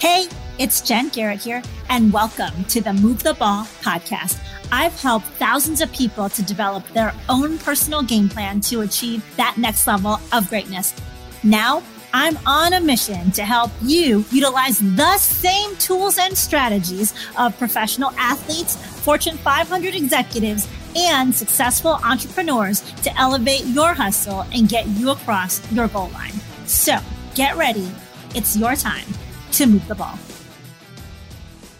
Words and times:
Hey, 0.00 0.28
it's 0.60 0.80
Jen 0.80 1.08
Garrett 1.08 1.40
here, 1.40 1.60
and 1.88 2.12
welcome 2.12 2.64
to 2.66 2.80
the 2.80 2.92
Move 2.92 3.24
the 3.24 3.34
Ball 3.34 3.64
podcast. 3.82 4.38
I've 4.70 4.92
helped 5.00 5.26
thousands 5.40 5.80
of 5.80 5.90
people 5.92 6.28
to 6.28 6.42
develop 6.44 6.86
their 6.90 7.12
own 7.28 7.58
personal 7.58 8.04
game 8.04 8.28
plan 8.28 8.60
to 8.60 8.82
achieve 8.82 9.24
that 9.36 9.56
next 9.58 9.88
level 9.88 10.20
of 10.32 10.48
greatness. 10.48 10.94
Now, 11.42 11.82
I'm 12.14 12.38
on 12.46 12.74
a 12.74 12.80
mission 12.80 13.32
to 13.32 13.42
help 13.42 13.72
you 13.82 14.24
utilize 14.30 14.78
the 14.78 15.18
same 15.18 15.74
tools 15.78 16.16
and 16.16 16.38
strategies 16.38 17.12
of 17.36 17.58
professional 17.58 18.12
athletes, 18.16 18.76
Fortune 19.02 19.36
500 19.38 19.96
executives, 19.96 20.68
and 20.94 21.34
successful 21.34 21.98
entrepreneurs 22.04 22.82
to 23.02 23.20
elevate 23.20 23.64
your 23.66 23.94
hustle 23.94 24.42
and 24.52 24.68
get 24.68 24.86
you 24.86 25.10
across 25.10 25.60
your 25.72 25.88
goal 25.88 26.10
line. 26.10 26.34
So 26.66 26.98
get 27.34 27.56
ready. 27.56 27.90
It's 28.36 28.56
your 28.56 28.76
time 28.76 29.06
to 29.52 29.66
move 29.66 29.86
the 29.88 29.94
ball. 29.94 30.18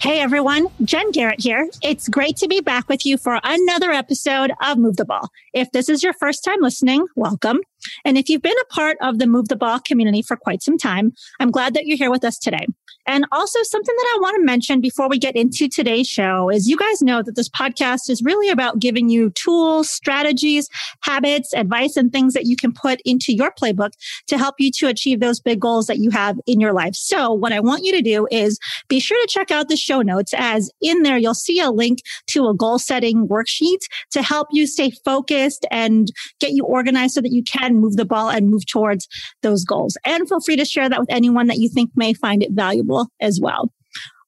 Hey 0.00 0.20
everyone, 0.20 0.68
Jen 0.84 1.10
Garrett 1.10 1.40
here. 1.40 1.68
It's 1.82 2.08
great 2.08 2.36
to 2.36 2.46
be 2.46 2.60
back 2.60 2.88
with 2.88 3.04
you 3.04 3.18
for 3.18 3.40
another 3.42 3.90
episode 3.90 4.52
of 4.62 4.78
Move 4.78 4.96
the 4.96 5.04
Ball. 5.04 5.28
If 5.52 5.72
this 5.72 5.88
is 5.88 6.04
your 6.04 6.12
first 6.12 6.44
time 6.44 6.60
listening, 6.60 7.06
welcome. 7.16 7.58
And 8.04 8.18
if 8.18 8.28
you've 8.28 8.42
been 8.42 8.52
a 8.52 8.74
part 8.74 8.96
of 9.00 9.18
the 9.18 9.26
Move 9.26 9.48
the 9.48 9.56
Ball 9.56 9.80
community 9.80 10.22
for 10.22 10.36
quite 10.36 10.62
some 10.62 10.78
time, 10.78 11.12
I'm 11.40 11.50
glad 11.50 11.74
that 11.74 11.86
you're 11.86 11.96
here 11.96 12.10
with 12.10 12.24
us 12.24 12.38
today. 12.38 12.66
And 13.06 13.24
also 13.32 13.58
something 13.62 13.94
that 13.96 14.14
I 14.14 14.18
want 14.20 14.36
to 14.36 14.44
mention 14.44 14.82
before 14.82 15.08
we 15.08 15.18
get 15.18 15.34
into 15.34 15.66
today's 15.66 16.06
show 16.06 16.50
is 16.50 16.68
you 16.68 16.76
guys 16.76 17.00
know 17.00 17.22
that 17.22 17.36
this 17.36 17.48
podcast 17.48 18.10
is 18.10 18.22
really 18.22 18.50
about 18.50 18.80
giving 18.80 19.08
you 19.08 19.30
tools, 19.30 19.88
strategies, 19.88 20.68
habits, 21.00 21.54
advice, 21.54 21.96
and 21.96 22.12
things 22.12 22.34
that 22.34 22.44
you 22.44 22.54
can 22.54 22.70
put 22.70 23.00
into 23.06 23.32
your 23.32 23.50
playbook 23.50 23.92
to 24.26 24.36
help 24.36 24.56
you 24.58 24.70
to 24.72 24.88
achieve 24.88 25.20
those 25.20 25.40
big 25.40 25.58
goals 25.58 25.86
that 25.86 25.98
you 25.98 26.10
have 26.10 26.38
in 26.46 26.60
your 26.60 26.74
life. 26.74 26.94
So 26.94 27.32
what 27.32 27.52
I 27.52 27.60
want 27.60 27.82
you 27.82 27.92
to 27.92 28.02
do 28.02 28.28
is 28.30 28.58
be 28.88 29.00
sure 29.00 29.18
to 29.22 29.28
check 29.28 29.50
out 29.50 29.68
the 29.68 29.76
show 29.76 30.02
notes 30.02 30.34
as 30.36 30.70
in 30.82 31.02
there, 31.02 31.16
you'll 31.16 31.34
see 31.34 31.60
a 31.60 31.70
link 31.70 32.00
to 32.26 32.46
a 32.46 32.54
goal 32.54 32.78
setting 32.78 33.26
worksheet 33.26 33.80
to 34.10 34.22
help 34.22 34.48
you 34.50 34.66
stay 34.66 34.90
focused 35.04 35.64
and 35.70 36.12
get 36.40 36.52
you 36.52 36.64
organized 36.64 37.14
so 37.14 37.22
that 37.22 37.32
you 37.32 37.42
can 37.42 37.77
move 37.80 37.96
the 37.96 38.04
ball 38.04 38.30
and 38.30 38.50
move 38.50 38.66
towards 38.66 39.08
those 39.42 39.64
goals. 39.64 39.96
And 40.04 40.28
feel 40.28 40.40
free 40.40 40.56
to 40.56 40.64
share 40.64 40.88
that 40.88 41.00
with 41.00 41.10
anyone 41.10 41.46
that 41.46 41.58
you 41.58 41.68
think 41.68 41.90
may 41.96 42.12
find 42.12 42.42
it 42.42 42.52
valuable 42.52 43.08
as 43.20 43.40
well. 43.40 43.72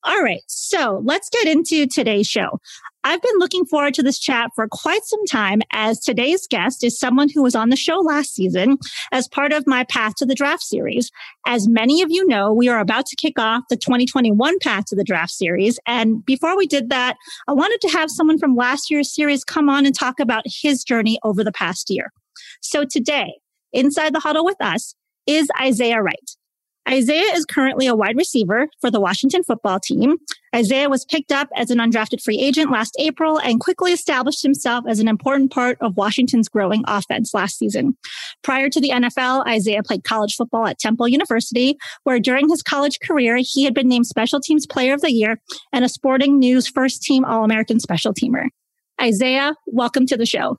All 0.04 0.22
right. 0.22 0.42
So 0.46 1.02
let's 1.04 1.28
get 1.28 1.46
into 1.46 1.86
today's 1.86 2.26
show. 2.26 2.58
I've 3.02 3.22
been 3.22 3.38
looking 3.38 3.64
forward 3.64 3.94
to 3.94 4.02
this 4.02 4.18
chat 4.18 4.50
for 4.54 4.68
quite 4.68 5.04
some 5.04 5.24
time 5.26 5.62
as 5.72 5.98
today's 5.98 6.46
guest 6.46 6.84
is 6.84 6.98
someone 6.98 7.28
who 7.30 7.42
was 7.42 7.54
on 7.54 7.70
the 7.70 7.76
show 7.76 7.96
last 7.96 8.34
season 8.34 8.76
as 9.10 9.26
part 9.26 9.52
of 9.52 9.66
my 9.66 9.84
Path 9.84 10.16
to 10.16 10.26
the 10.26 10.34
Draft 10.34 10.62
series. 10.62 11.10
As 11.46 11.66
many 11.66 12.02
of 12.02 12.10
you 12.10 12.26
know, 12.26 12.52
we 12.52 12.68
are 12.68 12.78
about 12.78 13.06
to 13.06 13.16
kick 13.16 13.38
off 13.38 13.64
the 13.70 13.76
2021 13.76 14.58
Path 14.58 14.84
to 14.86 14.96
the 14.96 15.04
Draft 15.04 15.32
series. 15.32 15.78
And 15.86 16.24
before 16.26 16.56
we 16.56 16.66
did 16.66 16.90
that, 16.90 17.16
I 17.48 17.52
wanted 17.52 17.80
to 17.82 17.88
have 17.88 18.10
someone 18.10 18.38
from 18.38 18.54
last 18.54 18.90
year's 18.90 19.14
series 19.14 19.44
come 19.44 19.70
on 19.70 19.86
and 19.86 19.94
talk 19.94 20.20
about 20.20 20.44
his 20.44 20.84
journey 20.84 21.18
over 21.24 21.42
the 21.42 21.52
past 21.52 21.88
year. 21.88 22.12
So 22.60 22.84
today, 22.84 23.32
inside 23.72 24.14
the 24.14 24.20
huddle 24.20 24.44
with 24.44 24.60
us 24.60 24.94
is 25.26 25.48
Isaiah 25.60 26.02
Wright. 26.02 26.36
Isaiah 26.88 27.34
is 27.34 27.44
currently 27.44 27.86
a 27.86 27.94
wide 27.94 28.16
receiver 28.16 28.68
for 28.80 28.90
the 28.90 29.00
Washington 29.00 29.44
football 29.44 29.78
team. 29.78 30.16
Isaiah 30.54 30.88
was 30.88 31.04
picked 31.04 31.30
up 31.30 31.48
as 31.54 31.70
an 31.70 31.78
undrafted 31.78 32.22
free 32.22 32.38
agent 32.38 32.72
last 32.72 32.96
April 32.98 33.38
and 33.38 33.60
quickly 33.60 33.92
established 33.92 34.42
himself 34.42 34.84
as 34.88 34.98
an 34.98 35.06
important 35.06 35.52
part 35.52 35.78
of 35.80 35.96
Washington's 35.96 36.48
growing 36.48 36.82
offense 36.88 37.32
last 37.32 37.58
season. 37.58 37.96
Prior 38.42 38.68
to 38.68 38.80
the 38.80 38.90
NFL, 38.90 39.46
Isaiah 39.46 39.82
played 39.82 40.04
college 40.04 40.34
football 40.34 40.66
at 40.66 40.78
Temple 40.78 41.06
University, 41.06 41.76
where 42.04 42.18
during 42.18 42.48
his 42.48 42.62
college 42.62 42.98
career, 43.00 43.38
he 43.40 43.62
had 43.62 43.74
been 43.74 43.88
named 43.88 44.06
Special 44.06 44.40
Teams 44.40 44.66
Player 44.66 44.94
of 44.94 45.02
the 45.02 45.12
Year 45.12 45.40
and 45.72 45.84
a 45.84 45.88
Sporting 45.88 46.38
News 46.38 46.66
First 46.66 47.02
Team 47.02 47.24
All 47.24 47.44
American 47.44 47.78
Special 47.78 48.12
Teamer. 48.12 48.46
Isaiah, 49.00 49.54
welcome 49.66 50.06
to 50.06 50.16
the 50.16 50.26
show. 50.26 50.58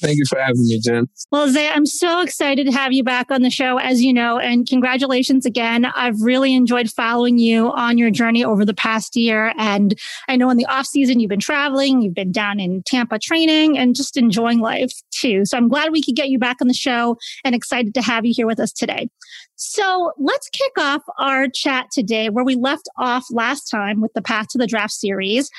Thank 0.00 0.16
you 0.18 0.24
for 0.28 0.38
having 0.38 0.62
me, 0.62 0.80
Jen. 0.80 1.06
Well, 1.30 1.48
Zay, 1.48 1.68
I'm 1.68 1.86
so 1.86 2.22
excited 2.22 2.66
to 2.66 2.72
have 2.72 2.92
you 2.92 3.04
back 3.04 3.30
on 3.30 3.42
the 3.42 3.50
show, 3.50 3.78
as 3.78 4.02
you 4.02 4.12
know, 4.12 4.38
and 4.38 4.66
congratulations 4.66 5.44
again. 5.44 5.84
I've 5.84 6.20
really 6.22 6.54
enjoyed 6.54 6.90
following 6.90 7.38
you 7.38 7.70
on 7.72 7.98
your 7.98 8.10
journey 8.10 8.44
over 8.44 8.64
the 8.64 8.74
past 8.74 9.16
year. 9.16 9.52
And 9.58 9.98
I 10.28 10.36
know 10.36 10.50
in 10.50 10.56
the 10.56 10.66
off 10.66 10.86
season, 10.86 11.20
you've 11.20 11.28
been 11.28 11.40
traveling, 11.40 12.00
you've 12.00 12.14
been 12.14 12.32
down 12.32 12.58
in 12.58 12.82
Tampa 12.84 13.18
training 13.18 13.76
and 13.76 13.94
just 13.94 14.16
enjoying 14.16 14.60
life 14.60 14.92
too. 15.10 15.44
So 15.44 15.56
I'm 15.56 15.68
glad 15.68 15.92
we 15.92 16.02
could 16.02 16.16
get 16.16 16.30
you 16.30 16.38
back 16.38 16.56
on 16.60 16.68
the 16.68 16.74
show 16.74 17.18
and 17.44 17.54
excited 17.54 17.94
to 17.94 18.02
have 18.02 18.24
you 18.24 18.32
here 18.34 18.46
with 18.46 18.60
us 18.60 18.72
today. 18.72 19.08
So 19.56 20.12
let's 20.18 20.48
kick 20.48 20.72
off 20.78 21.02
our 21.18 21.48
chat 21.48 21.86
today 21.92 22.30
where 22.30 22.44
we 22.44 22.56
left 22.56 22.88
off 22.96 23.26
last 23.30 23.70
time 23.70 24.00
with 24.00 24.12
the 24.14 24.22
Path 24.22 24.48
to 24.48 24.58
the 24.58 24.66
Draft 24.66 24.92
series. 24.92 25.50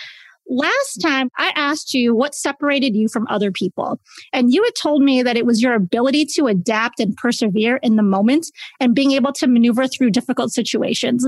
Last 0.47 1.01
time 1.01 1.29
I 1.37 1.51
asked 1.55 1.93
you 1.93 2.13
what 2.13 2.35
separated 2.35 2.95
you 2.95 3.07
from 3.07 3.25
other 3.29 3.51
people, 3.51 3.99
and 4.31 4.53
you 4.53 4.63
had 4.63 4.75
told 4.75 5.01
me 5.01 5.23
that 5.23 5.37
it 5.37 5.45
was 5.45 5.61
your 5.61 5.73
ability 5.73 6.25
to 6.35 6.47
adapt 6.47 6.99
and 6.99 7.15
persevere 7.15 7.77
in 7.77 7.95
the 7.95 8.03
moment 8.03 8.51
and 8.79 8.93
being 8.93 9.11
able 9.11 9.33
to 9.33 9.47
maneuver 9.47 9.87
through 9.87 10.11
difficult 10.11 10.51
situations. 10.51 11.25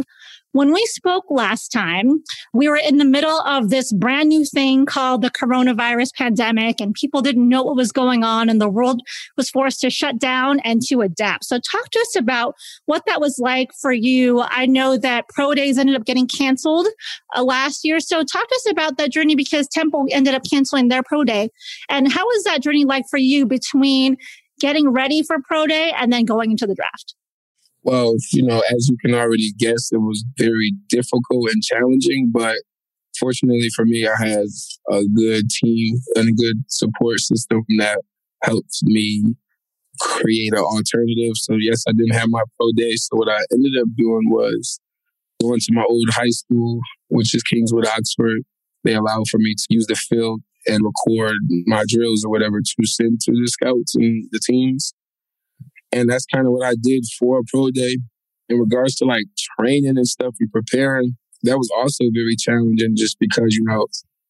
When 0.55 0.71
we 0.71 0.85
spoke 0.85 1.25
last 1.29 1.67
time, 1.67 2.23
we 2.53 2.69
were 2.69 2.77
in 2.77 2.97
the 2.97 3.03
middle 3.03 3.41
of 3.41 3.69
this 3.69 3.91
brand 3.91 4.29
new 4.29 4.45
thing 4.45 4.85
called 4.85 5.21
the 5.21 5.29
coronavirus 5.29 6.13
pandemic, 6.17 6.79
and 6.79 6.93
people 6.93 7.21
didn't 7.21 7.49
know 7.49 7.61
what 7.61 7.75
was 7.75 7.91
going 7.91 8.23
on, 8.23 8.47
and 8.47 8.61
the 8.61 8.69
world 8.69 9.01
was 9.35 9.49
forced 9.49 9.81
to 9.81 9.89
shut 9.89 10.17
down 10.17 10.61
and 10.61 10.81
to 10.83 11.01
adapt. 11.01 11.43
So, 11.43 11.59
talk 11.59 11.89
to 11.89 11.99
us 11.99 12.15
about 12.15 12.55
what 12.85 13.03
that 13.05 13.19
was 13.19 13.37
like 13.37 13.71
for 13.81 13.91
you. 13.91 14.43
I 14.43 14.65
know 14.65 14.95
that 14.95 15.27
pro 15.27 15.53
days 15.55 15.77
ended 15.77 15.97
up 15.97 16.05
getting 16.05 16.25
canceled 16.25 16.87
uh, 17.35 17.43
last 17.43 17.83
year. 17.83 17.99
So, 17.99 18.23
talk 18.23 18.47
to 18.47 18.55
us 18.55 18.71
about 18.71 18.95
that 18.95 19.11
journey 19.11 19.35
because 19.35 19.67
Temple 19.67 20.05
ended 20.09 20.35
up 20.35 20.43
canceling 20.49 20.87
their 20.87 21.03
pro 21.03 21.25
day. 21.25 21.49
And 21.89 22.09
how 22.09 22.25
was 22.25 22.45
that 22.45 22.61
journey 22.61 22.85
like 22.85 23.03
for 23.09 23.17
you 23.17 23.45
between 23.45 24.15
getting 24.61 24.87
ready 24.87 25.21
for 25.21 25.35
pro 25.45 25.67
day 25.67 25.91
and 25.97 26.13
then 26.13 26.23
going 26.23 26.51
into 26.51 26.65
the 26.65 26.75
draft? 26.75 27.13
Well, 27.85 28.15
you 28.33 28.41
know, 28.41 28.63
as 28.75 28.89
you 28.89 28.97
can 29.05 29.13
already 29.13 29.51
guess, 29.59 29.91
it 29.91 29.99
was 29.99 30.25
very 30.39 30.73
difficult 30.89 31.51
and 31.51 31.61
challenging, 31.61 32.31
but 32.33 32.55
fortunately 33.19 33.69
for 33.75 33.85
me, 33.85 34.07
I 34.07 34.15
had 34.17 34.47
a 34.89 35.03
good 35.15 35.51
team 35.51 35.95
and 36.15 36.29
a 36.29 36.33
good 36.33 36.63
support 36.67 37.19
system 37.19 37.63
that 37.77 38.01
helped 38.43 38.79
me 38.83 39.35
create 39.99 40.53
an 40.53 40.63
alternative. 40.63 41.33
So 41.35 41.57
yes, 41.59 41.83
I 41.87 41.91
didn't 41.91 42.15
have 42.15 42.29
my 42.29 42.41
pro 42.57 42.71
day. 42.75 42.95
So 42.95 43.17
what 43.17 43.29
I 43.29 43.39
ended 43.53 43.73
up 43.79 43.87
doing 43.95 44.31
was 44.31 44.79
going 45.39 45.59
to 45.59 45.73
my 45.73 45.83
old 45.87 46.09
high 46.09 46.29
school, 46.29 46.79
which 47.09 47.35
is 47.35 47.43
Kingswood, 47.43 47.85
Oxford. 47.85 48.41
They 48.83 48.95
allowed 48.95 49.27
for 49.29 49.37
me 49.37 49.53
to 49.53 49.65
use 49.69 49.85
the 49.85 49.95
field 49.95 50.41
and 50.65 50.81
record 50.83 51.35
my 51.67 51.83
drills 51.87 52.25
or 52.25 52.31
whatever 52.31 52.61
to 52.61 52.87
send 52.87 53.19
to 53.21 53.31
the 53.31 53.47
scouts 53.47 53.93
and 53.93 54.27
the 54.31 54.39
teams. 54.39 54.91
And 55.95 56.09
that's 56.09 56.25
kind 56.25 56.45
of 56.45 56.51
what 56.51 56.67
I 56.67 56.75
did 56.79 57.05
for 57.17 57.39
a 57.39 57.43
pro 57.47 57.71
day. 57.71 57.97
In 58.49 58.59
regards 58.59 58.95
to 58.97 59.05
like 59.05 59.23
training 59.57 59.97
and 59.97 60.07
stuff 60.07 60.35
and 60.39 60.51
preparing, 60.51 61.17
that 61.43 61.57
was 61.57 61.71
also 61.75 62.03
very 62.13 62.35
challenging 62.35 62.95
just 62.95 63.17
because, 63.17 63.55
you 63.55 63.63
know, 63.63 63.87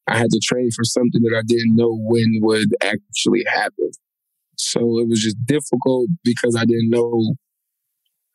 I 0.07 0.17
had 0.17 0.29
to 0.29 0.39
train 0.41 0.69
for 0.71 0.83
something 0.85 1.21
that 1.23 1.35
I 1.35 1.41
didn't 1.45 1.75
know 1.75 1.91
when 1.91 2.39
would 2.41 2.69
actually 2.83 3.43
happen. 3.47 3.91
So 4.57 4.99
it 4.99 5.09
was 5.09 5.21
just 5.21 5.43
difficult 5.45 6.07
because 6.23 6.55
I 6.55 6.65
didn't 6.65 6.91
know 6.91 7.33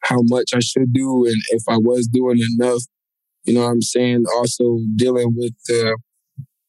how 0.03 0.19
much 0.23 0.51
I 0.55 0.61
should 0.61 0.93
do 0.93 1.25
and 1.27 1.41
if 1.51 1.63
I 1.69 1.77
was 1.79 2.09
doing 2.09 2.39
enough. 2.59 2.83
You 3.45 3.55
know 3.55 3.63
what 3.63 3.71
I'm 3.71 3.83
saying? 3.83 4.25
Also 4.37 4.81
dealing 4.97 5.35
with 5.37 5.55
the, 5.67 5.97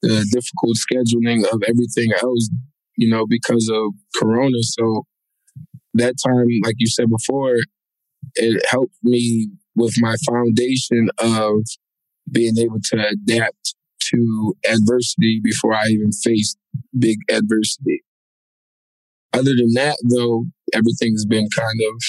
the 0.04 0.26
difficult 0.32 0.78
scheduling 0.78 1.44
of 1.52 1.62
everything 1.68 2.14
else, 2.22 2.50
you 2.98 3.10
know, 3.10 3.26
because 3.28 3.70
of 3.74 3.94
Corona. 4.16 4.62
So 4.62 5.06
that 5.94 6.16
time, 6.26 6.48
like 6.64 6.76
you 6.78 6.88
said 6.88 7.10
before, 7.10 7.58
it 8.36 8.64
helped 8.70 8.96
me 9.04 9.50
with 9.76 9.94
my 10.00 10.16
foundation 10.28 11.10
of 11.20 11.64
being 12.32 12.58
able 12.58 12.80
to 12.92 13.08
adapt 13.08 13.76
to 14.00 14.56
adversity 14.68 15.42
before 15.44 15.74
I 15.74 15.88
even 15.88 16.12
faced 16.12 16.58
big 16.98 17.18
adversity. 17.30 18.04
Other 19.34 19.56
than 19.56 19.74
that, 19.74 19.98
though, 20.04 20.46
everything's 20.74 21.26
been 21.26 21.48
kind 21.56 21.80
of 21.88 22.02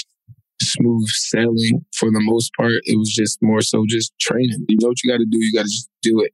smooth 0.60 1.06
sailing 1.08 1.84
for 1.94 2.10
the 2.10 2.20
most 2.22 2.52
part. 2.56 2.72
It 2.84 2.98
was 2.98 3.10
just 3.10 3.38
more 3.42 3.62
so 3.62 3.84
just 3.88 4.12
training. 4.20 4.64
You 4.68 4.78
know 4.80 4.88
what 4.88 5.02
you 5.02 5.10
got 5.10 5.18
to 5.18 5.26
do, 5.28 5.38
you 5.38 5.52
got 5.52 5.64
to 5.64 5.68
just 5.68 5.88
do 6.02 6.20
it. 6.20 6.32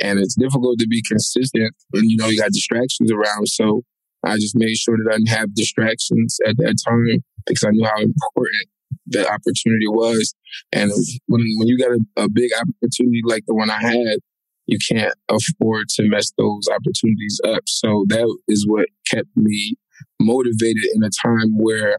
And 0.00 0.18
it's 0.18 0.34
difficult 0.34 0.78
to 0.80 0.88
be 0.88 1.02
consistent 1.06 1.72
when 1.90 2.10
you 2.10 2.16
know 2.16 2.26
you 2.26 2.40
got 2.40 2.50
distractions 2.52 3.12
around. 3.12 3.48
So 3.48 3.82
I 4.24 4.36
just 4.36 4.56
made 4.56 4.76
sure 4.76 4.96
that 4.96 5.12
I 5.12 5.16
didn't 5.16 5.28
have 5.28 5.54
distractions 5.54 6.38
at 6.46 6.56
that 6.58 6.76
time 6.86 7.24
because 7.46 7.64
I 7.64 7.70
knew 7.70 7.84
how 7.84 8.00
important 8.00 8.68
the 9.06 9.20
opportunity 9.20 9.88
was. 9.88 10.34
And 10.72 10.90
when, 11.26 11.42
when 11.58 11.68
you 11.68 11.78
got 11.78 11.90
a, 11.90 12.24
a 12.24 12.28
big 12.28 12.50
opportunity 12.52 13.20
like 13.24 13.44
the 13.46 13.54
one 13.54 13.70
I 13.70 13.80
had, 13.80 14.18
you 14.66 14.78
can't 14.88 15.14
afford 15.28 15.88
to 15.90 16.08
mess 16.08 16.32
those 16.38 16.68
opportunities 16.70 17.40
up. 17.44 17.62
So 17.66 18.04
that 18.08 18.34
is 18.48 18.66
what 18.66 18.86
kept 19.10 19.28
me 19.36 19.74
motivated 20.20 20.84
in 20.94 21.02
a 21.02 21.10
time 21.22 21.56
where 21.58 21.98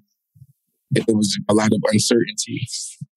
it 0.97 1.05
was 1.07 1.37
a 1.49 1.53
lot 1.53 1.71
of 1.71 1.81
uncertainty. 1.91 2.67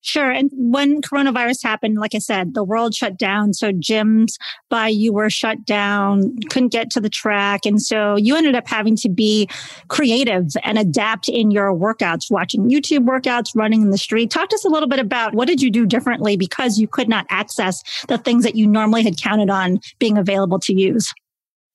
Sure. 0.01 0.31
And 0.31 0.51
when 0.55 1.03
coronavirus 1.03 1.63
happened, 1.63 1.99
like 1.99 2.15
I 2.15 2.19
said, 2.19 2.55
the 2.55 2.65
world 2.65 2.95
shut 2.95 3.19
down. 3.19 3.53
So 3.53 3.73
gyms 3.73 4.35
by 4.71 4.89
you 4.89 5.13
were 5.13 5.29
shut 5.29 5.67
down, 5.67 6.37
couldn't 6.51 6.73
get 6.73 6.91
to 6.93 7.01
the 7.01 7.11
track. 7.11 7.67
And 7.67 7.83
so 7.83 8.17
you 8.17 8.37
ended 8.37 8.55
up 8.55 8.67
having 8.69 8.97
to 8.97 9.09
be 9.09 9.49
creative 9.89 10.47
and 10.65 10.79
adapt 10.79 11.29
in 11.29 11.51
your 11.51 11.75
workouts, 11.75 12.31
watching 12.31 12.71
YouTube 12.71 13.07
workouts, 13.07 13.51
running 13.55 13.83
in 13.83 13.91
the 13.91 13.99
street. 13.99 14.31
Talk 14.31 14.49
to 14.51 14.57
us 14.57 14.65
a 14.65 14.71
little 14.71 14.89
bit 14.89 15.01
about 15.01 15.35
what 15.35 15.49
did 15.49 15.61
you 15.61 15.71
do 15.71 15.85
differently 15.85 16.37
because 16.37 16.79
you 16.79 16.89
could 16.89 17.09
not 17.09 17.27
access 17.29 17.83
the 18.07 18.19
things 18.19 18.45
that 18.45 18.55
you 18.55 18.67
normally 18.67 19.03
had 19.03 19.21
counted 19.21 19.51
on 19.51 19.79
being 19.99 20.17
available 20.17 20.59
to 20.61 20.73
use? 20.73 21.13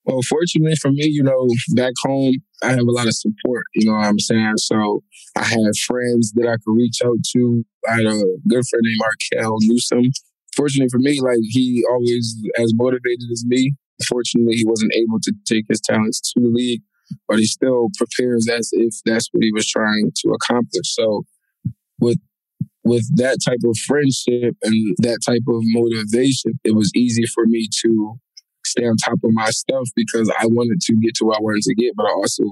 Well, 0.06 0.22
fortunately 0.28 0.76
for 0.76 0.92
me, 0.92 1.08
you 1.08 1.24
know, 1.24 1.48
back 1.76 1.94
home, 2.04 2.36
I 2.62 2.72
have 2.72 2.80
a 2.88 2.92
lot 2.92 3.08
of 3.08 3.16
support, 3.16 3.64
you 3.74 3.90
know 3.90 3.98
what 3.98 4.06
I'm 4.06 4.20
saying? 4.20 4.58
So 4.58 5.02
I 5.38 5.44
had 5.44 5.76
friends 5.88 6.34
that 6.34 6.48
I 6.48 6.56
could 6.58 6.76
reach 6.76 7.00
out 7.06 7.18
to. 7.34 7.64
I 7.88 7.96
had 7.96 8.06
a 8.06 8.22
good 8.48 8.64
friend 8.68 8.82
named 8.84 9.00
Markel 9.00 9.58
Newsom. 9.62 10.12
Fortunately 10.56 10.90
for 10.90 11.00
me, 11.00 11.22
like 11.22 11.40
he 11.42 11.84
always 11.90 12.36
as 12.60 12.74
motivated 12.76 13.30
as 13.32 13.46
me. 13.46 13.74
Fortunately, 14.08 14.56
he 14.56 14.66
wasn't 14.66 14.94
able 14.94 15.20
to 15.22 15.34
take 15.46 15.66
his 15.70 15.80
talents 15.80 16.20
to 16.34 16.42
the 16.42 16.50
league, 16.50 16.82
but 17.28 17.40
he 17.40 17.46
still 17.46 17.88
prepares 17.98 18.50
as 18.50 18.70
if 18.74 18.94
that's 19.06 19.30
what 19.32 19.44
he 19.44 19.52
was 19.54 19.68
trying 19.68 20.12
to 20.16 20.32
accomplish. 20.32 20.94
So 20.96 21.24
with 22.00 22.20
with 22.84 23.06
that 23.16 23.38
type 23.46 23.60
of 23.66 23.78
friendship 23.78 24.58
and 24.64 24.96
that 25.00 25.20
type 25.26 25.44
of 25.48 25.62
motivation, 25.64 26.54
it 26.66 26.76
was 26.76 26.92
easy 26.96 27.26
for 27.34 27.46
me 27.46 27.70
to 27.82 28.20
stay 28.66 28.86
on 28.86 28.96
top 28.98 29.20
of 29.24 29.32
my 29.34 29.50
stuff 29.50 29.88
because 29.96 30.32
I 30.40 30.46
wanted 30.48 30.82
to 30.82 30.96
get 31.02 31.16
to 31.16 31.26
where 31.26 31.38
I 31.38 31.42
wanted 31.42 31.64
to 31.64 31.76
get, 31.76 31.96
but 31.96 32.06
I 32.06 32.12
also 32.12 32.44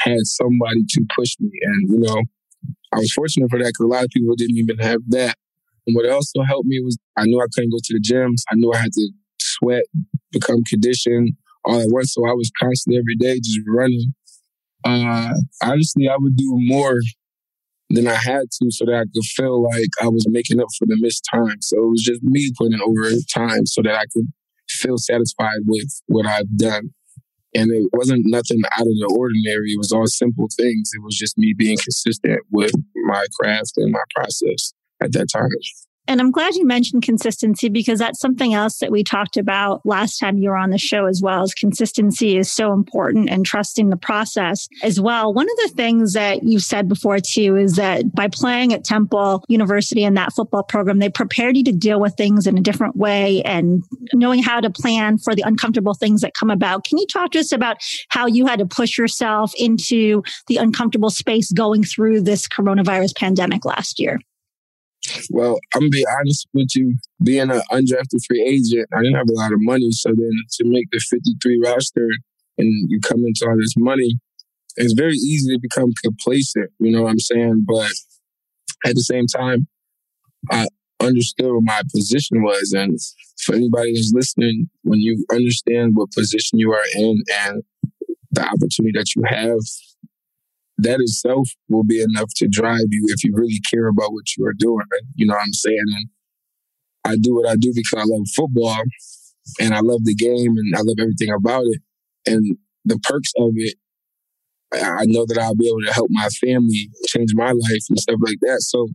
had 0.00 0.20
somebody 0.24 0.84
to 0.88 1.06
push 1.16 1.36
me. 1.40 1.50
And, 1.62 1.90
you 1.90 2.00
know, 2.00 2.22
I 2.92 2.98
was 2.98 3.12
fortunate 3.12 3.50
for 3.50 3.58
that 3.58 3.66
because 3.66 3.84
a 3.84 3.88
lot 3.88 4.04
of 4.04 4.10
people 4.10 4.34
didn't 4.36 4.56
even 4.56 4.78
have 4.78 5.00
that. 5.08 5.36
And 5.86 5.94
what 5.94 6.08
also 6.08 6.42
helped 6.42 6.66
me 6.66 6.80
was 6.80 6.96
I 7.16 7.24
knew 7.24 7.40
I 7.40 7.46
couldn't 7.52 7.70
go 7.70 7.78
to 7.82 7.94
the 7.94 8.00
gyms. 8.00 8.42
I 8.50 8.54
knew 8.54 8.72
I 8.72 8.78
had 8.78 8.92
to 8.92 9.10
sweat, 9.38 9.84
become 10.32 10.62
conditioned 10.68 11.32
all 11.64 11.80
at 11.80 11.88
once. 11.90 12.14
So 12.14 12.26
I 12.26 12.32
was 12.32 12.50
constantly 12.58 12.98
every 12.98 13.16
day 13.16 13.40
just 13.40 13.60
running. 13.66 14.14
Uh, 14.84 15.30
honestly, 15.62 16.08
I 16.08 16.16
would 16.18 16.36
do 16.36 16.52
more 16.56 16.96
than 17.90 18.06
I 18.06 18.14
had 18.14 18.50
to 18.50 18.70
so 18.70 18.84
that 18.86 18.94
I 18.94 19.04
could 19.04 19.24
feel 19.24 19.62
like 19.62 19.90
I 20.02 20.08
was 20.08 20.26
making 20.28 20.60
up 20.60 20.68
for 20.78 20.86
the 20.86 20.96
missed 21.00 21.26
time. 21.32 21.60
So 21.60 21.76
it 21.78 21.88
was 21.88 22.02
just 22.02 22.22
me 22.22 22.50
putting 22.56 22.80
over 22.80 23.10
time 23.32 23.66
so 23.66 23.82
that 23.82 23.94
I 23.94 24.04
could 24.12 24.26
feel 24.74 24.98
satisfied 24.98 25.60
with 25.66 25.88
what 26.06 26.26
I've 26.26 26.56
done. 26.56 26.90
And 27.56 27.70
it 27.70 27.88
wasn't 27.92 28.22
nothing 28.26 28.62
out 28.72 28.80
of 28.80 28.86
the 28.86 29.16
ordinary. 29.16 29.72
It 29.72 29.78
was 29.78 29.92
all 29.92 30.06
simple 30.06 30.48
things. 30.56 30.90
It 30.92 31.02
was 31.02 31.16
just 31.16 31.38
me 31.38 31.54
being 31.56 31.76
consistent 31.76 32.40
with 32.50 32.72
my 33.06 33.24
craft 33.40 33.74
and 33.76 33.92
my 33.92 34.02
process 34.14 34.72
at 35.00 35.12
that 35.12 35.28
time. 35.32 35.48
And 36.06 36.20
I'm 36.20 36.30
glad 36.30 36.54
you 36.54 36.66
mentioned 36.66 37.02
consistency 37.02 37.70
because 37.70 37.98
that's 37.98 38.20
something 38.20 38.52
else 38.52 38.78
that 38.78 38.92
we 38.92 39.02
talked 39.02 39.38
about 39.38 39.80
last 39.86 40.18
time 40.18 40.36
you 40.36 40.50
were 40.50 40.56
on 40.56 40.70
the 40.70 40.78
show 40.78 41.06
as 41.06 41.22
well 41.22 41.42
as 41.42 41.54
consistency 41.54 42.36
is 42.36 42.52
so 42.52 42.72
important 42.72 43.30
and 43.30 43.46
trusting 43.46 43.88
the 43.88 43.96
process 43.96 44.68
as 44.82 45.00
well. 45.00 45.32
One 45.32 45.46
of 45.46 45.56
the 45.56 45.72
things 45.74 46.12
that 46.12 46.42
you've 46.42 46.62
said 46.62 46.88
before 46.88 47.20
too 47.20 47.56
is 47.56 47.76
that 47.76 48.14
by 48.14 48.28
playing 48.28 48.74
at 48.74 48.84
Temple 48.84 49.44
University 49.48 50.04
in 50.04 50.14
that 50.14 50.34
football 50.34 50.62
program, 50.62 50.98
they 50.98 51.08
prepared 51.08 51.56
you 51.56 51.64
to 51.64 51.72
deal 51.72 52.00
with 52.00 52.14
things 52.16 52.46
in 52.46 52.58
a 52.58 52.62
different 52.62 52.96
way 52.96 53.42
and 53.42 53.82
knowing 54.12 54.42
how 54.42 54.60
to 54.60 54.68
plan 54.68 55.16
for 55.16 55.34
the 55.34 55.42
uncomfortable 55.42 55.94
things 55.94 56.20
that 56.20 56.34
come 56.34 56.50
about. 56.50 56.84
Can 56.84 56.98
you 56.98 57.06
talk 57.06 57.30
to 57.30 57.38
us 57.38 57.50
about 57.50 57.78
how 58.10 58.26
you 58.26 58.46
had 58.46 58.58
to 58.58 58.66
push 58.66 58.98
yourself 58.98 59.52
into 59.56 60.22
the 60.48 60.58
uncomfortable 60.58 61.10
space 61.10 61.50
going 61.52 61.82
through 61.82 62.20
this 62.20 62.46
coronavirus 62.46 63.16
pandemic 63.16 63.64
last 63.64 63.98
year? 63.98 64.20
Well, 65.30 65.58
I'm 65.74 65.82
gonna 65.82 65.90
be 65.90 66.06
honest 66.20 66.48
with 66.54 66.68
you. 66.74 66.96
Being 67.22 67.50
an 67.50 67.62
undrafted 67.70 68.24
free 68.26 68.42
agent, 68.46 68.88
I 68.92 69.02
didn't 69.02 69.16
have 69.16 69.28
a 69.28 69.34
lot 69.34 69.52
of 69.52 69.58
money. 69.60 69.90
So 69.92 70.10
then 70.10 70.32
to 70.52 70.64
make 70.64 70.86
the 70.90 70.98
53 70.98 71.60
roster 71.64 72.08
and 72.58 72.90
you 72.90 73.00
come 73.00 73.24
into 73.24 73.46
all 73.48 73.56
this 73.56 73.74
money, 73.76 74.18
it's 74.76 74.94
very 74.94 75.14
easy 75.14 75.54
to 75.54 75.60
become 75.60 75.92
complacent. 76.02 76.70
You 76.78 76.92
know 76.92 77.02
what 77.02 77.10
I'm 77.10 77.18
saying? 77.18 77.64
But 77.66 77.90
at 78.86 78.94
the 78.94 79.02
same 79.02 79.26
time, 79.26 79.66
I 80.50 80.66
understood 81.00 81.52
what 81.52 81.64
my 81.64 81.82
position 81.94 82.42
was. 82.42 82.72
And 82.76 82.98
for 83.42 83.54
anybody 83.54 83.94
that's 83.94 84.12
listening, 84.14 84.68
when 84.82 85.00
you 85.00 85.24
understand 85.32 85.92
what 85.94 86.12
position 86.12 86.58
you 86.58 86.72
are 86.72 86.84
in 86.96 87.22
and 87.46 87.62
the 88.32 88.42
opportunity 88.42 88.92
that 88.94 89.14
you 89.14 89.22
have 89.26 89.60
that 90.78 91.00
itself 91.00 91.48
will 91.68 91.84
be 91.84 92.02
enough 92.02 92.30
to 92.36 92.48
drive 92.48 92.86
you 92.90 93.06
if 93.08 93.24
you 93.24 93.32
really 93.34 93.60
care 93.70 93.86
about 93.86 94.12
what 94.12 94.36
you 94.36 94.44
are 94.46 94.54
doing. 94.56 94.86
You 95.14 95.26
know 95.26 95.34
what 95.34 95.42
I'm 95.42 95.52
saying? 95.52 95.84
And 95.96 96.08
I 97.04 97.16
do 97.16 97.34
what 97.34 97.48
I 97.48 97.56
do 97.56 97.72
because 97.74 98.00
I 98.00 98.04
love 98.04 98.26
football 98.34 98.82
and 99.60 99.74
I 99.74 99.80
love 99.80 100.04
the 100.04 100.14
game 100.14 100.56
and 100.56 100.74
I 100.74 100.80
love 100.80 100.96
everything 100.98 101.30
about 101.30 101.64
it. 101.66 101.80
And 102.26 102.56
the 102.84 102.98
perks 103.04 103.32
of 103.38 103.52
it, 103.56 103.74
I 104.72 105.04
know 105.06 105.24
that 105.26 105.38
I'll 105.38 105.54
be 105.54 105.68
able 105.68 105.82
to 105.86 105.92
help 105.92 106.08
my 106.10 106.28
family 106.28 106.90
change 107.06 107.34
my 107.34 107.52
life 107.52 107.84
and 107.88 107.98
stuff 107.98 108.18
like 108.20 108.38
that. 108.40 108.62
So 108.62 108.88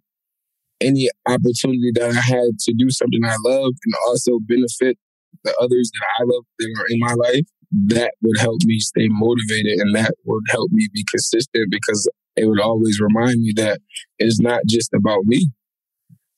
any 0.81 1.09
opportunity 1.27 1.91
that 1.95 2.09
I 2.09 2.19
had 2.19 2.59
to 2.59 2.73
do 2.77 2.89
something 2.89 3.23
I 3.23 3.35
love 3.45 3.73
and 3.83 3.93
also 4.07 4.39
benefit 4.47 4.97
the 5.43 5.55
others 5.61 5.91
that 5.93 6.07
I 6.19 6.23
love 6.23 6.43
that 6.57 6.75
are 6.79 6.85
in 6.89 6.99
my 6.99 7.13
life, 7.13 7.45
that 7.71 8.13
would 8.21 8.39
help 8.39 8.60
me 8.66 8.80
stay 8.80 9.07
motivated 9.10 9.80
and 9.80 9.95
that 9.95 10.13
would 10.25 10.44
help 10.50 10.69
me 10.71 10.88
be 10.94 11.06
consistent 11.10 11.69
because 11.69 12.10
it 12.36 12.45
would 12.45 12.60
always 12.60 13.00
remind 13.00 13.42
me 13.42 13.54
that 13.56 13.80
it's 14.18 14.39
not 14.39 14.62
just 14.68 14.94
about 14.94 15.25
me. 15.25 15.50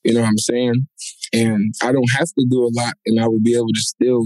You 0.04 0.16
know 0.16 0.22
what 0.22 0.30
I'm 0.30 0.38
saying? 0.38 0.88
And 1.33 1.74
I 1.81 1.92
don't 1.92 2.12
have 2.18 2.28
to 2.28 2.45
do 2.50 2.63
a 2.63 2.72
lot 2.74 2.95
and 3.06 3.19
I 3.19 3.28
would 3.28 3.44
be 3.44 3.56
able 3.56 3.74
to 3.74 3.80
still 3.80 4.25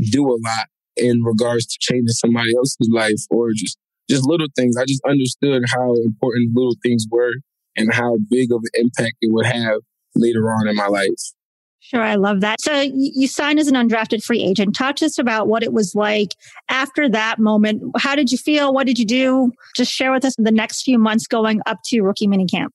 do 0.00 0.28
a 0.28 0.38
lot 0.40 0.66
in 0.96 1.22
regards 1.22 1.66
to 1.66 1.76
changing 1.80 2.08
somebody 2.08 2.56
else's 2.56 2.88
life 2.90 3.22
or 3.30 3.50
just 3.54 3.78
just 4.08 4.26
little 4.26 4.48
things. 4.54 4.76
I 4.76 4.84
just 4.86 5.00
understood 5.08 5.62
how 5.74 5.94
important 5.94 6.50
little 6.54 6.76
things 6.82 7.06
were 7.10 7.32
and 7.76 7.92
how 7.92 8.16
big 8.30 8.52
of 8.52 8.58
an 8.58 8.84
impact 8.84 9.16
it 9.22 9.32
would 9.32 9.46
have 9.46 9.80
later 10.14 10.50
on 10.50 10.68
in 10.68 10.76
my 10.76 10.86
life. 10.86 11.08
Sure, 11.84 12.00
I 12.00 12.14
love 12.14 12.40
that. 12.40 12.62
So 12.62 12.80
you 12.80 13.28
signed 13.28 13.58
as 13.58 13.68
an 13.68 13.74
undrafted 13.74 14.24
free 14.24 14.42
agent. 14.42 14.74
Talk 14.74 14.96
to 14.96 15.04
us 15.04 15.18
about 15.18 15.48
what 15.48 15.62
it 15.62 15.74
was 15.74 15.94
like 15.94 16.34
after 16.70 17.10
that 17.10 17.38
moment. 17.38 17.82
How 17.98 18.14
did 18.14 18.32
you 18.32 18.38
feel? 18.38 18.72
What 18.72 18.86
did 18.86 18.98
you 18.98 19.04
do? 19.04 19.52
Just 19.76 19.92
share 19.92 20.10
with 20.10 20.24
us 20.24 20.34
the 20.38 20.50
next 20.50 20.84
few 20.84 20.98
months 20.98 21.26
going 21.26 21.60
up 21.66 21.80
to 21.86 22.00
rookie 22.00 22.26
minicamp. 22.26 22.68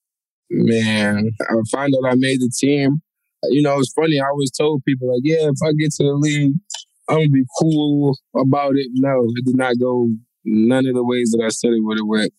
Man, 0.52 1.32
I 1.42 1.54
find 1.72 1.92
out 1.96 2.12
I 2.12 2.16
made 2.18 2.40
the 2.40 2.52
team. 2.56 3.02
You 3.46 3.64
know, 3.64 3.80
it's 3.80 3.92
funny. 3.94 4.20
I 4.20 4.26
always 4.26 4.52
told 4.52 4.84
people 4.86 5.12
like, 5.12 5.22
yeah, 5.24 5.50
if 5.50 5.58
I 5.64 5.74
get 5.74 5.92
to 5.94 6.04
the 6.04 6.14
league, 6.14 6.54
I'm 7.10 7.18
gonna 7.18 7.30
be 7.30 7.46
cool 7.60 8.16
about 8.38 8.76
it. 8.76 8.90
No, 8.94 9.26
it 9.38 9.46
did 9.46 9.58
not 9.58 9.80
go 9.80 10.08
none 10.46 10.86
of 10.86 10.94
the 10.94 11.04
ways 11.04 11.32
that 11.32 11.44
I 11.44 11.50
said 11.50 11.72
it 11.72 11.84
would 11.84 11.98
have 11.98 12.06
went. 12.06 12.32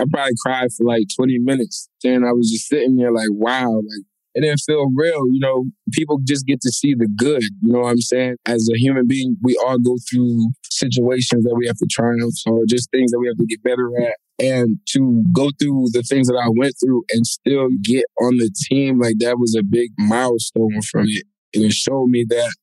I 0.00 0.04
probably 0.10 0.34
cried 0.44 0.72
for 0.76 0.84
like 0.84 1.04
20 1.14 1.38
minutes. 1.38 1.88
Then 2.02 2.24
I 2.24 2.32
was 2.32 2.50
just 2.50 2.66
sitting 2.66 2.96
there 2.96 3.12
like, 3.12 3.30
wow, 3.30 3.70
like 3.70 4.04
it 4.36 4.42
didn't 4.42 4.60
feel 4.60 4.90
real. 4.94 5.26
You 5.32 5.40
know, 5.40 5.64
people 5.92 6.20
just 6.22 6.46
get 6.46 6.60
to 6.60 6.70
see 6.70 6.94
the 6.94 7.08
good. 7.16 7.42
You 7.62 7.72
know 7.72 7.80
what 7.80 7.92
I'm 7.92 8.00
saying? 8.00 8.36
As 8.44 8.68
a 8.72 8.78
human 8.78 9.06
being, 9.06 9.38
we 9.42 9.58
all 9.66 9.78
go 9.78 9.96
through 10.10 10.50
situations 10.70 11.44
that 11.44 11.54
we 11.56 11.66
have 11.66 11.78
to 11.78 11.86
triumph 11.90 12.34
or 12.46 12.64
just 12.68 12.90
things 12.90 13.12
that 13.12 13.18
we 13.18 13.28
have 13.28 13.38
to 13.38 13.46
get 13.46 13.62
better 13.62 13.90
at. 13.98 14.16
And 14.38 14.78
to 14.90 15.24
go 15.32 15.50
through 15.58 15.86
the 15.92 16.02
things 16.02 16.28
that 16.28 16.36
I 16.36 16.50
went 16.54 16.74
through 16.78 17.04
and 17.14 17.26
still 17.26 17.68
get 17.82 18.04
on 18.20 18.36
the 18.36 18.50
team, 18.68 19.00
like 19.00 19.16
that 19.20 19.38
was 19.38 19.56
a 19.56 19.62
big 19.62 19.92
milestone 19.96 20.82
for 20.82 21.02
me. 21.02 21.22
And 21.54 21.64
It 21.64 21.72
showed 21.72 22.10
me 22.10 22.26
that 22.28 22.54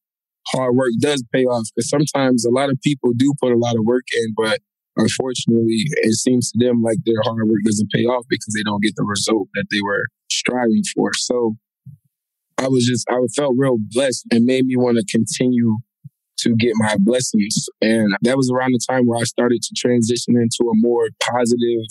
hard 0.50 0.76
work 0.76 0.92
does 1.00 1.24
pay 1.34 1.46
off 1.46 1.68
because 1.76 1.90
sometimes 1.90 2.46
a 2.46 2.52
lot 2.52 2.70
of 2.70 2.80
people 2.82 3.14
do 3.16 3.34
put 3.42 3.52
a 3.52 3.58
lot 3.58 3.76
of 3.76 3.84
work 3.84 4.04
in, 4.16 4.36
but 4.38 4.60
unfortunately, 4.98 5.86
it 6.02 6.16
seems 6.16 6.52
to 6.52 6.66
them 6.66 6.82
like 6.82 6.98
their 7.06 7.22
hard 7.24 7.48
work 7.48 7.62
doesn't 7.66 7.92
pay 7.92 8.06
off 8.06 8.26
because 8.30 8.54
they 8.56 8.64
don't 8.64 8.84
get 8.84 8.96
the 8.96 9.04
result 9.04 9.48
that 9.54 9.66
they 9.72 9.82
were 9.84 10.04
striving 10.30 10.84
for. 10.96 11.12
So 11.16 11.56
I 12.58 12.68
was 12.68 12.86
just, 12.86 13.06
I 13.10 13.18
felt 13.36 13.56
real 13.58 13.78
blessed 13.80 14.28
and 14.32 14.46
made 14.46 14.66
me 14.66 14.76
want 14.78 14.98
to 14.98 15.06
continue 15.12 15.78
to 16.40 16.56
get 16.56 16.74
my 16.76 16.96
blessings. 17.00 17.68
And 17.82 18.16
that 18.22 18.38
was 18.38 18.52
around 18.52 18.74
the 18.74 18.80
time 18.88 19.06
where 19.06 19.20
I 19.20 19.24
started 19.24 19.62
to 19.62 19.74
transition 19.76 20.36
into 20.36 20.70
a 20.70 20.76
more 20.76 21.10
positive 21.22 21.86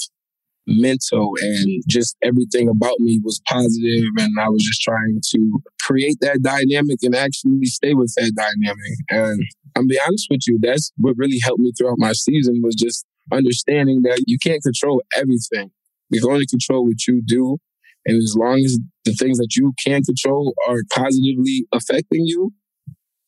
mental 0.66 1.32
and 1.40 1.82
just 1.88 2.16
everything 2.22 2.68
about 2.68 3.00
me 3.00 3.20
was 3.22 3.40
positive 3.48 4.04
and 4.18 4.38
I 4.40 4.48
was 4.48 4.62
just 4.62 4.80
trying 4.82 5.20
to 5.30 5.60
create 5.82 6.18
that 6.20 6.42
dynamic 6.42 6.98
and 7.02 7.14
actually 7.14 7.64
stay 7.64 7.94
with 7.94 8.12
that 8.16 8.32
dynamic. 8.36 8.98
And 9.10 9.42
I'm 9.76 9.86
be 9.86 9.98
honest 10.06 10.28
with 10.30 10.42
you, 10.46 10.58
that's 10.60 10.92
what 10.96 11.16
really 11.16 11.40
helped 11.42 11.60
me 11.60 11.72
throughout 11.76 11.98
my 11.98 12.12
season 12.12 12.60
was 12.62 12.74
just 12.74 13.04
understanding 13.32 14.02
that 14.02 14.24
you 14.26 14.38
can't 14.38 14.62
control 14.62 15.02
everything. 15.16 15.70
You 16.10 16.20
can 16.20 16.30
only 16.30 16.46
control 16.46 16.84
what 16.84 17.06
you 17.08 17.22
do 17.24 17.58
and 18.06 18.16
as 18.16 18.34
long 18.36 18.58
as 18.64 18.78
the 19.04 19.12
things 19.12 19.38
that 19.38 19.54
you 19.56 19.72
can 19.82 20.02
control 20.02 20.54
are 20.68 20.78
positively 20.92 21.66
affecting 21.72 22.26
you, 22.26 22.52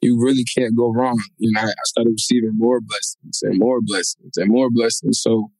you 0.00 0.20
really 0.20 0.44
can't 0.44 0.76
go 0.76 0.92
wrong. 0.92 1.20
You 1.38 1.52
know, 1.52 1.62
I, 1.62 1.72
started 1.84 2.10
receiving 2.10 2.52
more 2.54 2.80
blessings 2.80 3.40
and 3.42 3.58
more 3.58 3.80
blessings 3.80 4.36
and 4.36 4.50
more 4.50 4.70
blessings. 4.70 5.20
So 5.20 5.50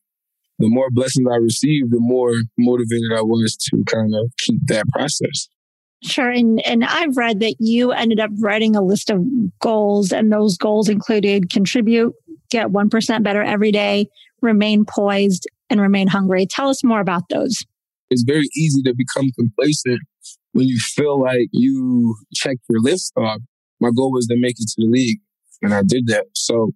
the 0.59 0.69
more 0.69 0.91
blessings 0.91 1.27
I 1.31 1.37
received, 1.37 1.91
the 1.91 2.01
more 2.01 2.35
motivated 2.59 3.13
I 3.17 3.23
was 3.23 3.57
to 3.71 3.85
kind 3.87 4.15
of 4.15 4.31
keep 4.39 4.61
that 4.67 4.87
process. 4.89 5.49
Sure. 6.03 6.31
And, 6.31 6.65
and 6.67 6.85
I've 6.85 7.17
read 7.17 7.41
that 7.41 7.57
you 7.59 7.93
ended 7.93 8.21
up 8.21 8.31
writing 8.39 8.77
a 8.77 8.83
list 8.83 9.11
of 9.11 9.25
goals, 9.61 10.13
and 10.13 10.31
those 10.31 10.57
goals 10.57 10.89
included 10.89 11.51
contribute, 11.51 12.13
get 12.51 12.69
1% 12.69 13.23
better 13.23 13.43
every 13.43 13.73
day, 13.73 14.07
remain 14.43 14.85
poised, 14.85 15.47
and 15.71 15.81
remain 15.81 16.07
hungry. 16.07 16.47
Tell 16.47 16.69
us 16.69 16.85
more 16.85 17.01
about 17.01 17.23
those. 17.31 17.65
It's 18.11 18.23
very 18.23 18.49
easy 18.55 18.83
to 18.83 18.95
become 18.95 19.31
complacent 19.39 20.01
when 20.53 20.69
you 20.69 20.79
feel 20.79 21.21
like 21.21 21.49
you 21.53 22.17
check 22.35 22.59
your 22.69 22.81
list 22.83 23.13
off. 23.17 23.41
My 23.81 23.91
goal 23.97 24.13
was 24.13 24.27
to 24.27 24.37
make 24.39 24.57
it 24.59 24.69
to 24.69 24.75
the 24.79 24.87
league, 24.87 25.19
and 25.63 25.73
I 25.73 25.83
did 25.83 26.07
that. 26.09 26.27
So 26.35 26.73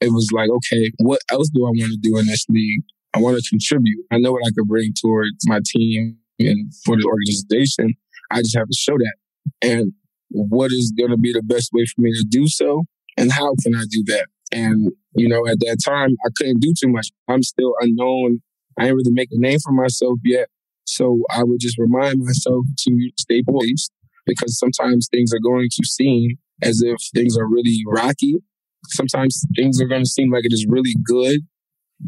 it 0.00 0.12
was 0.12 0.30
like, 0.32 0.50
okay, 0.50 0.90
what 0.98 1.20
else 1.30 1.48
do 1.50 1.64
I 1.64 1.70
want 1.70 1.92
to 1.92 1.98
do 2.02 2.18
in 2.18 2.26
this 2.26 2.44
league? 2.48 2.82
I 3.14 3.18
want 3.18 3.36
to 3.36 3.48
contribute. 3.48 4.04
I 4.10 4.18
know 4.18 4.32
what 4.32 4.42
I 4.46 4.50
could 4.56 4.66
bring 4.66 4.92
towards 5.00 5.46
my 5.46 5.60
team 5.64 6.16
and 6.38 6.72
for 6.84 6.96
the 6.96 7.04
organization. 7.04 7.94
I 8.30 8.38
just 8.38 8.56
have 8.56 8.68
to 8.68 8.76
show 8.76 8.96
that. 8.96 9.14
And 9.60 9.92
what 10.30 10.72
is 10.72 10.92
going 10.96 11.10
to 11.10 11.18
be 11.18 11.32
the 11.32 11.42
best 11.42 11.70
way 11.72 11.84
for 11.84 12.00
me 12.00 12.12
to 12.12 12.24
do 12.28 12.48
so? 12.48 12.84
And 13.18 13.30
how 13.30 13.54
can 13.62 13.74
I 13.74 13.84
do 13.90 14.02
that? 14.06 14.26
And, 14.50 14.92
you 15.14 15.28
know, 15.28 15.46
at 15.46 15.60
that 15.60 15.78
time, 15.84 16.10
I 16.24 16.30
couldn't 16.36 16.60
do 16.60 16.72
too 16.78 16.88
much. 16.88 17.10
I'm 17.28 17.42
still 17.42 17.74
unknown. 17.80 18.40
I 18.78 18.86
ain't 18.86 18.96
really 18.96 19.12
make 19.12 19.28
a 19.30 19.38
name 19.38 19.58
for 19.60 19.72
myself 19.72 20.18
yet. 20.24 20.48
So 20.86 21.20
I 21.30 21.42
would 21.44 21.60
just 21.60 21.78
remind 21.78 22.18
myself 22.18 22.64
to 22.78 23.10
stay 23.18 23.42
poised 23.42 23.92
because 24.26 24.58
sometimes 24.58 25.08
things 25.10 25.32
are 25.34 25.40
going 25.40 25.68
to 25.70 25.86
seem 25.86 26.38
as 26.62 26.82
if 26.82 26.96
things 27.14 27.36
are 27.36 27.46
really 27.46 27.82
rocky. 27.86 28.36
Sometimes 28.88 29.44
things 29.54 29.80
are 29.80 29.86
going 29.86 30.02
to 30.04 30.08
seem 30.08 30.32
like 30.32 30.44
it 30.44 30.52
is 30.52 30.66
really 30.68 30.94
good 31.04 31.40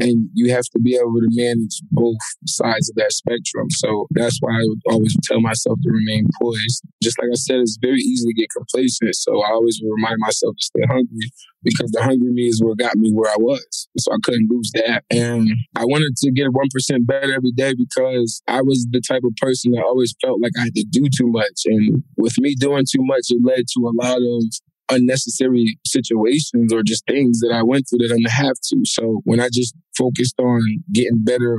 and 0.00 0.28
you 0.34 0.52
have 0.52 0.64
to 0.72 0.80
be 0.80 0.96
able 0.96 1.20
to 1.20 1.28
manage 1.30 1.80
both 1.90 2.18
sides 2.46 2.90
of 2.90 2.96
that 2.96 3.12
spectrum. 3.12 3.70
So 3.70 4.06
that's 4.10 4.38
why 4.40 4.52
I 4.52 4.64
would 4.64 4.80
always 4.90 5.16
tell 5.24 5.40
myself 5.40 5.78
to 5.82 5.90
remain 5.90 6.26
poised. 6.40 6.82
Just 7.02 7.18
like 7.20 7.30
I 7.32 7.36
said, 7.36 7.60
it's 7.60 7.78
very 7.80 8.00
easy 8.00 8.26
to 8.28 8.34
get 8.34 8.48
complacent. 8.56 9.14
So 9.14 9.42
I 9.42 9.50
always 9.50 9.80
remind 9.82 10.16
myself 10.18 10.54
to 10.56 10.64
stay 10.64 10.82
hungry 10.88 11.30
because 11.62 11.90
the 11.92 12.02
hungry 12.02 12.30
me 12.30 12.42
is 12.48 12.62
what 12.62 12.78
got 12.78 12.96
me 12.96 13.10
where 13.12 13.30
I 13.30 13.36
was. 13.38 13.88
So 13.98 14.12
I 14.12 14.16
couldn't 14.22 14.50
lose 14.50 14.70
that. 14.74 15.04
And 15.10 15.48
I 15.76 15.84
wanted 15.84 16.16
to 16.16 16.32
get 16.32 16.48
1% 16.48 17.06
better 17.06 17.32
every 17.32 17.52
day 17.52 17.74
because 17.76 18.42
I 18.46 18.60
was 18.60 18.86
the 18.90 19.00
type 19.00 19.22
of 19.24 19.34
person 19.36 19.72
that 19.72 19.82
always 19.82 20.14
felt 20.20 20.40
like 20.42 20.52
I 20.58 20.64
had 20.64 20.74
to 20.74 20.84
do 20.90 21.04
too 21.14 21.28
much. 21.28 21.62
And 21.64 22.02
with 22.16 22.34
me 22.38 22.54
doing 22.54 22.84
too 22.84 23.02
much, 23.02 23.26
it 23.30 23.42
led 23.42 23.64
to 23.74 23.88
a 23.88 23.92
lot 23.94 24.18
of 24.18 24.44
unnecessary 24.90 25.78
situations 25.86 26.72
or 26.72 26.82
just 26.82 27.06
things 27.06 27.40
that 27.40 27.52
I 27.54 27.62
went 27.62 27.86
through 27.88 28.06
that 28.06 28.12
I 28.12 28.16
didn't 28.16 28.30
have 28.30 28.56
to. 28.70 28.80
So 28.84 29.20
when 29.24 29.40
I 29.40 29.48
just 29.52 29.74
focused 29.96 30.38
on 30.38 30.60
getting 30.92 31.22
better 31.24 31.58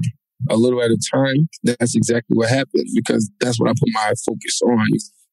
a 0.49 0.55
little 0.55 0.81
at 0.81 0.91
a 0.91 0.99
time, 1.11 1.49
that's 1.63 1.95
exactly 1.95 2.35
what 2.35 2.49
happened 2.49 2.87
because 2.93 3.29
that's 3.39 3.59
what 3.59 3.69
I 3.69 3.73
put 3.73 3.89
my 3.93 4.13
focus 4.25 4.61
on. 4.63 4.87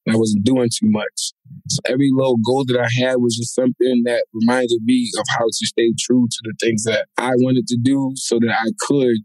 I 0.08 0.16
wasn't 0.16 0.44
doing 0.44 0.68
too 0.68 0.90
much. 0.90 1.32
So 1.68 1.78
every 1.86 2.10
little 2.12 2.38
goal 2.38 2.64
that 2.66 2.78
I 2.78 2.88
had 3.04 3.16
was 3.16 3.36
just 3.36 3.54
something 3.54 4.02
that 4.04 4.24
reminded 4.34 4.80
me 4.82 5.08
of 5.16 5.24
how 5.38 5.44
to 5.44 5.66
stay 5.66 5.92
true 5.98 6.26
to 6.28 6.38
the 6.42 6.54
things 6.60 6.82
that 6.84 7.06
I 7.18 7.32
wanted 7.36 7.68
to 7.68 7.76
do 7.80 8.12
so 8.16 8.38
that 8.40 8.50
I 8.50 8.70
could 8.80 9.16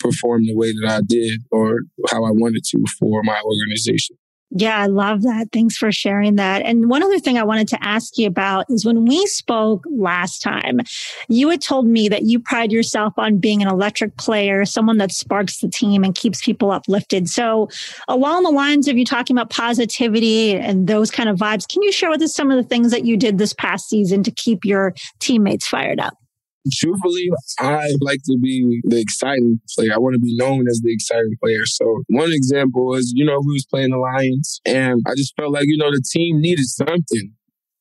perform 0.00 0.44
the 0.44 0.56
way 0.56 0.72
that 0.72 0.90
I 0.90 1.00
did 1.06 1.42
or 1.50 1.80
how 2.10 2.24
I 2.24 2.30
wanted 2.30 2.64
to 2.64 2.84
for 2.98 3.22
my 3.22 3.40
organization. 3.40 4.16
Yeah, 4.54 4.78
I 4.78 4.86
love 4.86 5.22
that. 5.22 5.48
Thanks 5.50 5.78
for 5.78 5.90
sharing 5.90 6.36
that. 6.36 6.60
And 6.60 6.90
one 6.90 7.02
other 7.02 7.18
thing 7.18 7.38
I 7.38 7.42
wanted 7.42 7.68
to 7.68 7.82
ask 7.82 8.18
you 8.18 8.26
about 8.26 8.66
is 8.68 8.84
when 8.84 9.06
we 9.06 9.26
spoke 9.26 9.82
last 9.90 10.42
time, 10.42 10.80
you 11.28 11.48
had 11.48 11.62
told 11.62 11.86
me 11.86 12.06
that 12.10 12.24
you 12.24 12.38
pride 12.38 12.70
yourself 12.70 13.14
on 13.16 13.38
being 13.38 13.62
an 13.62 13.68
electric 13.68 14.18
player, 14.18 14.66
someone 14.66 14.98
that 14.98 15.10
sparks 15.10 15.60
the 15.60 15.68
team 15.68 16.04
and 16.04 16.14
keeps 16.14 16.42
people 16.42 16.70
uplifted. 16.70 17.30
So, 17.30 17.70
along 18.08 18.42
the 18.42 18.50
lines 18.50 18.88
of 18.88 18.98
you 18.98 19.06
talking 19.06 19.34
about 19.34 19.48
positivity 19.48 20.54
and 20.54 20.86
those 20.86 21.10
kind 21.10 21.30
of 21.30 21.38
vibes, 21.38 21.66
can 21.66 21.82
you 21.82 21.90
share 21.90 22.10
with 22.10 22.20
us 22.20 22.34
some 22.34 22.50
of 22.50 22.62
the 22.62 22.68
things 22.68 22.90
that 22.90 23.06
you 23.06 23.16
did 23.16 23.38
this 23.38 23.54
past 23.54 23.88
season 23.88 24.22
to 24.22 24.30
keep 24.30 24.66
your 24.66 24.94
teammates 25.18 25.66
fired 25.66 25.98
up? 25.98 26.21
Truthfully, 26.70 27.30
I 27.58 27.94
like 28.00 28.20
to 28.26 28.38
be 28.40 28.80
the 28.84 29.00
exciting 29.00 29.60
player. 29.74 29.92
I 29.94 29.98
want 29.98 30.14
to 30.14 30.20
be 30.20 30.36
known 30.36 30.68
as 30.68 30.80
the 30.82 30.92
exciting 30.92 31.36
player. 31.42 31.64
So 31.66 32.02
one 32.08 32.32
example 32.32 32.94
is, 32.94 33.12
you 33.14 33.24
know, 33.24 33.40
we 33.44 33.54
was 33.54 33.66
playing 33.66 33.90
the 33.90 33.98
Lions 33.98 34.60
and 34.64 35.00
I 35.06 35.14
just 35.16 35.34
felt 35.36 35.52
like, 35.52 35.66
you 35.66 35.78
know, 35.78 35.90
the 35.90 36.02
team 36.12 36.40
needed 36.40 36.66
something. 36.66 37.32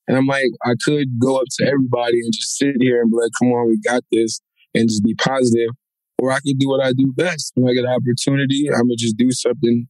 And 0.07 0.17
I'm 0.17 0.25
like, 0.25 0.49
I 0.65 0.73
could 0.83 1.19
go 1.19 1.37
up 1.37 1.47
to 1.57 1.65
everybody 1.65 2.19
and 2.21 2.33
just 2.33 2.57
sit 2.57 2.75
here 2.79 3.01
and 3.01 3.11
be 3.11 3.17
like, 3.17 3.31
come 3.39 3.49
on, 3.49 3.69
we 3.69 3.79
got 3.79 4.03
this 4.11 4.41
and 4.73 4.89
just 4.89 5.03
be 5.03 5.15
positive. 5.15 5.69
Or 6.17 6.31
I 6.31 6.39
could 6.39 6.59
do 6.59 6.69
what 6.69 6.83
I 6.83 6.93
do 6.93 7.13
best. 7.15 7.53
When 7.55 7.69
I 7.69 7.73
get 7.73 7.85
an 7.85 7.91
opportunity, 7.91 8.67
I'm 8.69 8.87
going 8.87 8.89
to 8.89 8.95
just 8.95 9.17
do 9.17 9.31
something 9.31 9.87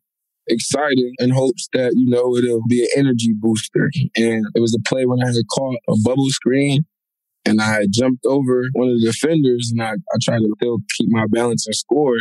exciting 0.47 1.13
in 1.19 1.29
hopes 1.29 1.67
that, 1.73 1.93
you 1.95 2.09
know, 2.09 2.35
it'll 2.35 2.65
be 2.67 2.83
an 2.83 2.89
energy 2.95 3.33
booster. 3.33 3.89
And 4.15 4.45
it 4.55 4.59
was 4.59 4.75
a 4.75 4.89
play 4.89 5.05
when 5.05 5.23
I 5.23 5.27
had 5.27 5.35
caught 5.53 5.77
a 5.87 5.95
bubble 6.03 6.29
screen 6.29 6.85
and 7.45 7.61
I 7.61 7.85
jumped 7.89 8.25
over 8.25 8.63
one 8.73 8.89
of 8.89 8.99
the 8.99 9.05
defenders 9.05 9.71
and 9.71 9.81
I, 9.81 9.93
I 9.93 10.17
tried 10.21 10.39
to 10.39 10.53
still 10.57 10.79
keep 10.97 11.09
my 11.09 11.25
balance 11.29 11.65
and 11.65 11.75
score. 11.75 12.17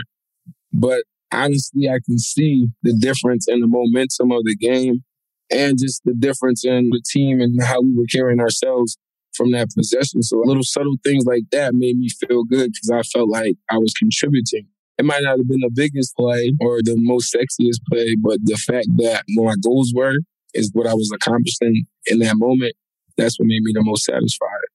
But 0.73 1.05
honestly, 1.33 1.89
I 1.89 1.99
can 2.05 2.19
see 2.19 2.69
the 2.83 2.95
difference 2.95 3.47
in 3.49 3.61
the 3.61 3.67
momentum 3.67 4.33
of 4.33 4.45
the 4.45 4.57
game 4.57 5.05
and 5.51 5.79
just 5.79 6.03
the 6.05 6.15
difference 6.15 6.65
in 6.65 6.91
the 6.91 7.03
team 7.11 7.41
and 7.41 7.63
how 7.63 7.81
we 7.81 7.95
were 7.95 8.07
carrying 8.11 8.41
ourselves 8.41 8.97
from 9.35 9.53
that 9.53 9.69
possession. 9.77 10.23
So 10.23 10.39
little 10.45 10.63
subtle 10.63 10.97
things 11.05 11.25
like 11.27 11.45
that 11.53 11.75
made 11.75 11.97
me 11.97 12.09
feel 12.09 12.45
good 12.45 12.73
because 12.73 12.91
I 12.91 13.03
felt 13.03 13.29
like 13.29 13.57
I 13.71 13.79
was 13.79 13.93
contributing. 13.95 14.67
It 14.99 15.05
might 15.05 15.23
not 15.23 15.39
have 15.39 15.49
been 15.49 15.61
the 15.61 15.71
biggest 15.73 16.15
play 16.17 16.53
or 16.61 16.81
the 16.83 16.97
most 16.99 17.35
sexiest 17.35 17.81
play, 17.91 18.17
but 18.21 18.39
the 18.45 18.57
fact 18.57 18.89
that 18.99 19.25
my 19.29 19.55
goals 19.63 19.93
were 19.95 20.19
is 20.53 20.71
what 20.75 20.87
I 20.87 20.95
was 20.95 21.11
accomplishing 21.15 21.87
in 22.07 22.19
that 22.19 22.35
moment. 22.37 22.75
That's 23.17 23.39
what 23.39 23.47
made 23.47 23.63
me 23.63 23.73
the 23.75 23.83
most 23.83 24.05
satisfied. 24.05 24.70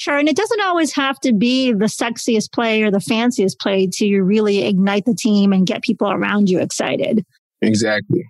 Sure. 0.00 0.16
And 0.16 0.30
it 0.30 0.36
doesn't 0.36 0.62
always 0.62 0.94
have 0.94 1.20
to 1.20 1.34
be 1.34 1.74
the 1.74 1.84
sexiest 1.84 2.52
play 2.52 2.82
or 2.82 2.90
the 2.90 3.00
fanciest 3.00 3.60
play 3.60 3.86
to 3.96 4.22
really 4.22 4.64
ignite 4.64 5.04
the 5.04 5.14
team 5.14 5.52
and 5.52 5.66
get 5.66 5.82
people 5.82 6.10
around 6.10 6.48
you 6.48 6.58
excited. 6.58 7.22
Exactly. 7.60 8.24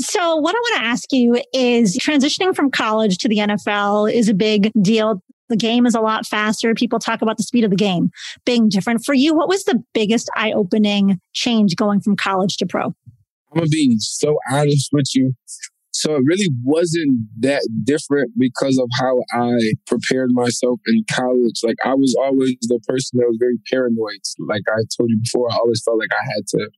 So, 0.00 0.34
what 0.34 0.56
I 0.56 0.58
want 0.58 0.82
to 0.82 0.88
ask 0.88 1.12
you 1.12 1.40
is 1.54 1.96
transitioning 1.96 2.56
from 2.56 2.72
college 2.72 3.18
to 3.18 3.28
the 3.28 3.36
NFL 3.36 4.12
is 4.12 4.28
a 4.28 4.34
big 4.34 4.72
deal. 4.82 5.22
The 5.48 5.56
game 5.56 5.86
is 5.86 5.94
a 5.94 6.00
lot 6.00 6.26
faster. 6.26 6.74
People 6.74 6.98
talk 6.98 7.22
about 7.22 7.36
the 7.36 7.44
speed 7.44 7.62
of 7.62 7.70
the 7.70 7.76
game 7.76 8.10
being 8.44 8.68
different. 8.68 9.04
For 9.04 9.14
you, 9.14 9.32
what 9.32 9.48
was 9.48 9.62
the 9.62 9.80
biggest 9.94 10.28
eye 10.34 10.50
opening 10.50 11.20
change 11.34 11.76
going 11.76 12.00
from 12.00 12.16
college 12.16 12.56
to 12.56 12.66
pro? 12.66 12.86
I'm 12.86 12.94
going 13.54 13.66
to 13.66 13.70
be 13.70 13.94
so 14.00 14.38
honest 14.50 14.88
with 14.92 15.14
you. 15.14 15.34
So 16.02 16.16
it 16.16 16.22
really 16.26 16.48
wasn't 16.64 17.28
that 17.42 17.62
different 17.84 18.32
because 18.36 18.76
of 18.76 18.88
how 18.98 19.22
I 19.32 19.70
prepared 19.86 20.32
myself 20.32 20.80
in 20.88 21.04
college. 21.08 21.60
Like 21.62 21.76
I 21.84 21.94
was 21.94 22.16
always 22.20 22.56
the 22.62 22.80
person 22.88 23.20
that 23.20 23.28
was 23.28 23.36
very 23.38 23.58
paranoid. 23.70 24.18
Like 24.40 24.62
I 24.68 24.82
told 24.96 25.10
you 25.10 25.20
before, 25.22 25.46
I 25.52 25.58
always 25.58 25.80
felt 25.80 26.00
like 26.00 26.10
I 26.12 26.24
had 26.34 26.44
to 26.48 26.70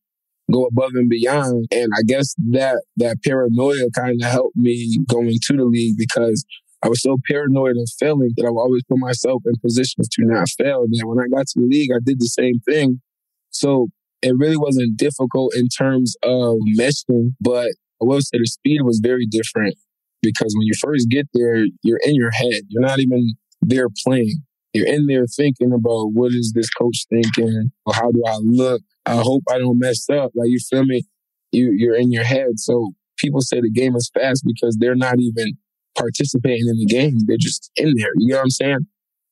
go 0.52 0.66
above 0.66 0.90
and 0.92 1.08
beyond. 1.08 1.68
And 1.72 1.90
I 1.96 2.02
guess 2.06 2.34
that 2.50 2.84
that 2.98 3.22
paranoia 3.24 3.88
kind 3.94 4.20
of 4.20 4.28
helped 4.28 4.56
me 4.56 4.98
going 5.08 5.38
to 5.44 5.56
the 5.56 5.64
league 5.64 5.96
because 5.96 6.44
I 6.82 6.88
was 6.88 7.00
so 7.00 7.16
paranoid 7.26 7.78
of 7.78 7.88
failing 7.98 8.32
that 8.36 8.44
I 8.44 8.50
would 8.50 8.60
always 8.60 8.82
put 8.84 8.98
myself 8.98 9.42
in 9.46 9.54
positions 9.64 10.06
to 10.06 10.22
not 10.26 10.50
fail. 10.50 10.82
And 10.84 11.08
when 11.08 11.18
I 11.18 11.34
got 11.34 11.46
to 11.46 11.60
the 11.60 11.66
league, 11.66 11.92
I 11.96 12.00
did 12.04 12.20
the 12.20 12.26
same 12.26 12.60
thing. 12.68 13.00
So 13.48 13.88
it 14.20 14.36
really 14.36 14.58
wasn't 14.58 14.98
difficult 14.98 15.54
in 15.56 15.68
terms 15.68 16.14
of 16.22 16.58
meshing, 16.78 17.32
but 17.40 17.70
I 18.02 18.06
will 18.06 18.20
say 18.20 18.38
the 18.38 18.46
speed 18.46 18.82
was 18.82 19.00
very 19.02 19.26
different 19.26 19.76
because 20.22 20.54
when 20.56 20.66
you 20.66 20.72
first 20.80 21.08
get 21.08 21.28
there, 21.34 21.64
you're 21.82 22.00
in 22.04 22.14
your 22.14 22.30
head. 22.30 22.62
You're 22.68 22.82
not 22.82 22.98
even 22.98 23.34
there 23.62 23.88
playing. 24.04 24.42
You're 24.72 24.86
in 24.86 25.06
there 25.06 25.26
thinking 25.26 25.72
about 25.72 26.12
what 26.12 26.32
is 26.32 26.52
this 26.54 26.68
coach 26.70 27.06
thinking? 27.08 27.70
Or 27.86 27.94
how 27.94 28.10
do 28.10 28.22
I 28.26 28.38
look? 28.42 28.82
I 29.06 29.16
hope 29.16 29.42
I 29.50 29.58
don't 29.58 29.78
mess 29.78 30.08
up. 30.10 30.32
Like 30.34 30.48
you 30.48 30.58
feel 30.58 30.84
me? 30.84 31.04
You 31.52 31.72
you're 31.76 31.94
in 31.94 32.10
your 32.10 32.24
head. 32.24 32.58
So 32.58 32.92
people 33.18 33.40
say 33.40 33.60
the 33.60 33.70
game 33.70 33.94
is 33.94 34.10
fast 34.18 34.42
because 34.44 34.76
they're 34.78 34.96
not 34.96 35.20
even 35.20 35.52
participating 35.96 36.66
in 36.68 36.78
the 36.78 36.86
game. 36.86 37.18
They're 37.26 37.36
just 37.38 37.70
in 37.76 37.94
there. 37.96 38.10
You 38.16 38.28
know 38.30 38.36
what 38.38 38.42
I'm 38.42 38.50
saying? 38.50 38.86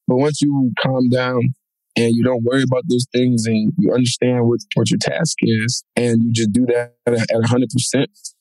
But 0.07 0.17
once 0.17 0.41
you 0.41 0.73
calm 0.81 1.09
down 1.11 1.55
and 1.97 2.15
you 2.17 2.23
don't 2.23 2.43
worry 2.43 2.63
about 2.63 2.85
those 2.89 3.07
things 3.13 3.47
and 3.47 3.73
you 3.79 3.93
understand 3.93 4.49
what, 4.49 4.61
what 4.75 4.91
your 4.91 4.99
task 4.99 5.37
is 5.43 5.85
and 5.95 6.23
you 6.23 6.33
just 6.33 6.53
do 6.53 6.65
that 6.67 6.95
at, 7.07 7.15
at 7.15 7.29
100%, 7.29 7.67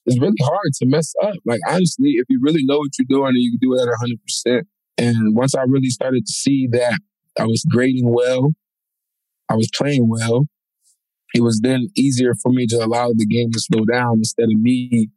it's 0.05 0.20
really 0.20 0.34
hard 0.41 0.74
to 0.79 0.86
mess 0.86 1.13
up. 1.24 1.36
Like, 1.46 1.60
honestly, 1.67 2.12
if 2.12 2.25
you 2.29 2.39
really 2.41 2.63
know 2.63 2.77
what 2.77 2.91
you're 2.98 3.05
doing 3.10 3.29
and 3.29 3.41
you 3.41 3.51
can 3.51 3.60
do 3.62 3.74
it 3.75 3.81
at 3.81 4.55
100%. 4.55 4.62
And 4.98 5.36
once 5.36 5.55
I 5.55 5.63
really 5.63 5.89
started 5.89 6.25
to 6.25 6.31
see 6.31 6.67
that 6.72 7.00
I 7.39 7.46
was 7.46 7.65
grading 7.70 8.13
well, 8.13 8.51
I 9.50 9.55
was 9.55 9.70
playing 9.75 10.08
well, 10.08 10.46
it 11.34 11.41
was 11.41 11.60
then 11.62 11.88
easier 11.98 12.34
for 12.41 12.51
me 12.51 12.67
to 12.67 12.77
allow 12.77 13.12
the 13.13 13.25
game 13.25 13.51
to 13.51 13.60
slow 13.60 13.86
down 13.86 14.20
instead 14.20 14.46
of 14.46 14.60
me 14.60 15.10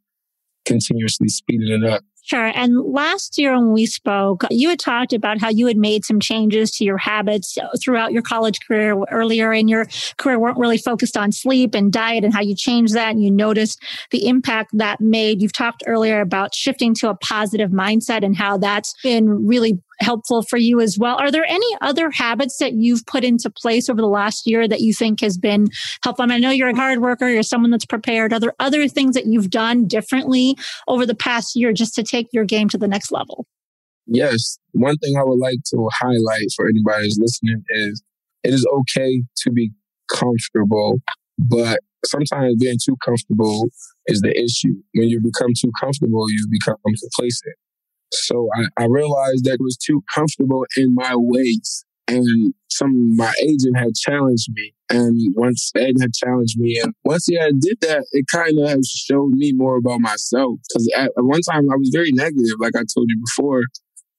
continuously 0.65 1.27
speeding 1.29 1.83
it 1.83 1.89
up. 1.89 2.03
Sure. 2.25 2.51
And 2.55 2.81
last 2.91 3.37
year 3.37 3.53
when 3.53 3.71
we 3.71 3.85
spoke, 3.85 4.45
you 4.49 4.69
had 4.69 4.79
talked 4.79 5.13
about 5.13 5.39
how 5.39 5.49
you 5.49 5.67
had 5.67 5.77
made 5.77 6.03
some 6.03 6.19
changes 6.19 6.71
to 6.71 6.83
your 6.83 6.97
habits 6.97 7.55
uh, 7.55 7.67
throughout 7.79 8.13
your 8.13 8.23
college 8.23 8.59
career. 8.67 8.95
Earlier 9.11 9.53
in 9.53 9.67
your 9.67 9.85
career, 10.17 10.39
weren't 10.39 10.57
really 10.57 10.79
focused 10.79 11.17
on 11.17 11.31
sleep 11.31 11.75
and 11.75 11.93
diet 11.93 12.23
and 12.23 12.33
how 12.33 12.41
you 12.41 12.55
changed 12.55 12.95
that 12.95 13.11
and 13.11 13.23
you 13.23 13.29
noticed 13.29 13.79
the 14.09 14.27
impact 14.27 14.71
that 14.73 14.99
made. 14.99 15.39
You've 15.39 15.53
talked 15.53 15.83
earlier 15.85 16.19
about 16.19 16.55
shifting 16.55 16.95
to 16.95 17.09
a 17.09 17.15
positive 17.15 17.69
mindset 17.69 18.23
and 18.23 18.35
how 18.35 18.57
that's 18.57 18.95
been 19.03 19.45
really 19.45 19.79
helpful 19.99 20.43
for 20.43 20.57
you 20.57 20.81
as 20.81 20.97
well. 20.97 21.17
Are 21.17 21.31
there 21.31 21.45
any 21.45 21.67
other 21.81 22.11
habits 22.11 22.57
that 22.57 22.73
you've 22.73 23.05
put 23.05 23.23
into 23.23 23.49
place 23.49 23.89
over 23.89 24.01
the 24.01 24.07
last 24.07 24.47
year 24.47 24.67
that 24.67 24.81
you 24.81 24.93
think 24.93 25.21
has 25.21 25.37
been 25.37 25.67
helpful? 26.03 26.23
I, 26.23 26.27
mean, 26.27 26.35
I 26.35 26.39
know 26.39 26.49
you're 26.51 26.69
a 26.69 26.75
hard 26.75 26.99
worker, 26.99 27.29
you're 27.29 27.43
someone 27.43 27.71
that's 27.71 27.85
prepared. 27.85 28.33
Are 28.33 28.39
there 28.39 28.55
other 28.59 28.87
things 28.87 29.15
that 29.15 29.25
you've 29.25 29.49
done 29.49 29.87
differently 29.87 30.57
over 30.87 31.05
the 31.05 31.15
past 31.15 31.55
year 31.55 31.73
just 31.73 31.93
to 31.95 32.03
take 32.03 32.27
your 32.31 32.45
game 32.45 32.69
to 32.69 32.77
the 32.77 32.87
next 32.87 33.11
level? 33.11 33.47
Yes. 34.07 34.59
One 34.71 34.97
thing 34.97 35.17
I 35.17 35.23
would 35.23 35.39
like 35.39 35.59
to 35.71 35.89
highlight 35.93 36.47
for 36.55 36.67
anybody 36.67 37.05
who's 37.05 37.17
listening 37.19 37.63
is 37.69 38.03
it 38.43 38.53
is 38.53 38.67
okay 38.79 39.23
to 39.37 39.51
be 39.51 39.71
comfortable, 40.11 41.01
but 41.39 41.79
sometimes 42.05 42.55
being 42.59 42.77
too 42.83 42.95
comfortable 43.03 43.67
is 44.07 44.21
the 44.21 44.31
issue. 44.39 44.75
When 44.93 45.07
you 45.07 45.19
become 45.19 45.51
too 45.59 45.71
comfortable, 45.81 46.29
you 46.29 46.47
become 46.51 46.75
complacent. 46.85 47.55
So 48.11 48.49
I, 48.55 48.83
I 48.83 48.85
realized 48.85 49.45
that 49.45 49.57
it 49.59 49.63
was 49.63 49.77
too 49.77 50.03
comfortable 50.13 50.65
in 50.77 50.93
my 50.93 51.13
ways. 51.15 51.85
And 52.07 52.53
some 52.69 53.15
my 53.15 53.33
agent 53.41 53.77
had 53.77 53.95
challenged 53.95 54.49
me. 54.53 54.73
And 54.91 55.17
once 55.35 55.71
Ed 55.75 55.95
had 55.99 56.13
challenged 56.13 56.59
me, 56.59 56.79
and 56.83 56.93
once 57.03 57.25
he 57.25 57.35
had 57.35 57.59
did 57.59 57.79
that, 57.81 58.05
it 58.11 58.25
kind 58.31 58.59
of 58.59 58.85
showed 58.85 59.31
me 59.31 59.51
more 59.53 59.77
about 59.77 59.99
myself. 60.01 60.59
Because 60.67 60.87
at, 60.95 61.09
at 61.17 61.25
one 61.25 61.41
time 61.41 61.71
I 61.71 61.75
was 61.75 61.89
very 61.91 62.11
negative, 62.11 62.59
like 62.59 62.75
I 62.75 62.83
told 62.93 63.07
you 63.09 63.23
before, 63.25 63.63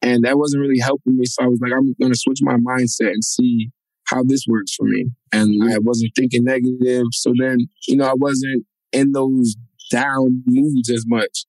and 0.03 0.25
that 0.25 0.39
wasn't 0.39 0.63
really 0.63 0.81
helping 0.81 1.17
me. 1.17 1.25
So 1.27 1.45
I 1.45 1.47
was 1.47 1.61
like, 1.61 1.73
I'm 1.73 1.95
going 2.01 2.13
to 2.13 2.19
switch 2.19 2.41
my 2.43 2.57
mindset 2.57 3.13
and 3.13 3.25
see 3.25 3.71
how 4.09 4.23
this 4.25 4.45
works 4.49 4.75
for 4.75 4.85
me. 4.85 5.07
And 5.33 5.73
I 5.73 5.79
wasn't 5.79 6.13
thinking 6.17 6.45
negative. 6.45 7.07
So 7.13 7.33
then, 7.39 7.59
you 7.87 7.97
know, 7.97 8.07
I 8.07 8.15
wasn't 8.15 8.67
in 8.93 9.13
those 9.13 9.57
down 9.91 10.43
moods 10.47 10.91
as 10.91 11.05
much. 11.07 11.45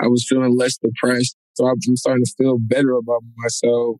I 0.00 0.08
was 0.08 0.26
feeling 0.28 0.56
less 0.56 0.78
depressed. 0.78 1.36
So 1.54 1.66
I'm 1.66 1.80
starting 1.96 2.24
to 2.24 2.34
feel 2.38 2.58
better 2.58 2.92
about 2.92 3.22
myself. 3.36 3.96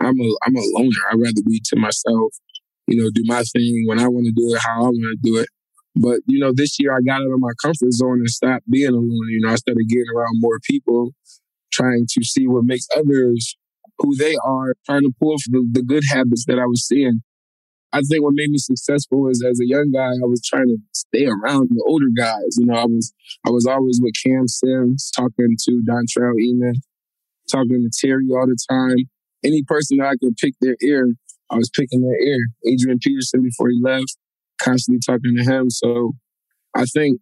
I'm 0.00 0.18
a 0.18 0.36
I'm 0.44 0.56
a 0.56 0.62
loner. 0.74 1.02
I'd 1.10 1.20
rather 1.20 1.42
be 1.46 1.60
to 1.66 1.76
myself, 1.76 2.34
you 2.86 3.02
know, 3.02 3.10
do 3.14 3.22
my 3.26 3.42
thing 3.42 3.84
when 3.86 3.98
I 3.98 4.08
want 4.08 4.26
to 4.26 4.32
do 4.32 4.54
it, 4.54 4.60
how 4.64 4.84
I 4.84 4.88
want 4.88 5.18
to 5.22 5.30
do 5.30 5.38
it. 5.38 5.48
But 5.96 6.20
you 6.26 6.40
know, 6.40 6.52
this 6.54 6.76
year 6.80 6.92
I 6.92 7.00
got 7.06 7.20
out 7.22 7.32
of 7.32 7.38
my 7.38 7.52
comfort 7.62 7.92
zone 7.92 8.18
and 8.18 8.30
stopped 8.30 8.68
being 8.70 8.90
alone. 8.90 9.28
You 9.30 9.40
know, 9.42 9.50
I 9.50 9.56
started 9.56 9.88
getting 9.88 10.06
around 10.14 10.40
more 10.40 10.58
people, 10.68 11.12
trying 11.72 12.06
to 12.10 12.24
see 12.24 12.46
what 12.48 12.64
makes 12.64 12.86
others 12.96 13.56
who 13.98 14.16
they 14.16 14.36
are, 14.44 14.74
trying 14.86 15.02
to 15.02 15.12
pull 15.20 15.36
from 15.38 15.52
the, 15.52 15.80
the 15.80 15.82
good 15.82 16.02
habits 16.10 16.44
that 16.46 16.58
I 16.58 16.66
was 16.66 16.86
seeing. 16.86 17.22
I 17.94 18.00
think 18.00 18.24
what 18.24 18.34
made 18.34 18.50
me 18.50 18.58
successful 18.58 19.28
is 19.28 19.40
as 19.48 19.60
a 19.60 19.66
young 19.66 19.92
guy, 19.92 20.10
I 20.10 20.26
was 20.26 20.42
trying 20.44 20.66
to 20.66 20.78
stay 20.92 21.26
around 21.26 21.70
the 21.70 21.84
older 21.86 22.10
guys. 22.16 22.58
You 22.58 22.66
know, 22.66 22.74
I 22.74 22.86
was 22.86 23.12
I 23.46 23.50
was 23.50 23.66
always 23.66 24.00
with 24.02 24.14
Cam 24.26 24.48
Sims, 24.48 25.12
talking 25.14 25.56
to 25.64 25.82
Dontrelle 25.88 26.42
Inman, 26.42 26.74
talking 27.48 27.88
to 27.88 27.90
Terry 27.96 28.26
all 28.32 28.48
the 28.48 28.58
time. 28.68 28.96
Any 29.44 29.62
person 29.62 29.98
that 29.98 30.08
I 30.08 30.16
could 30.20 30.36
pick 30.36 30.54
their 30.60 30.74
ear, 30.82 31.06
I 31.50 31.56
was 31.56 31.70
picking 31.70 32.02
their 32.02 32.20
ear. 32.20 32.40
Adrian 32.66 32.98
Peterson 32.98 33.44
before 33.44 33.68
he 33.70 33.78
left, 33.80 34.16
constantly 34.60 34.98
talking 35.06 35.36
to 35.36 35.44
him. 35.44 35.70
So 35.70 36.14
I 36.74 36.86
think 36.86 37.20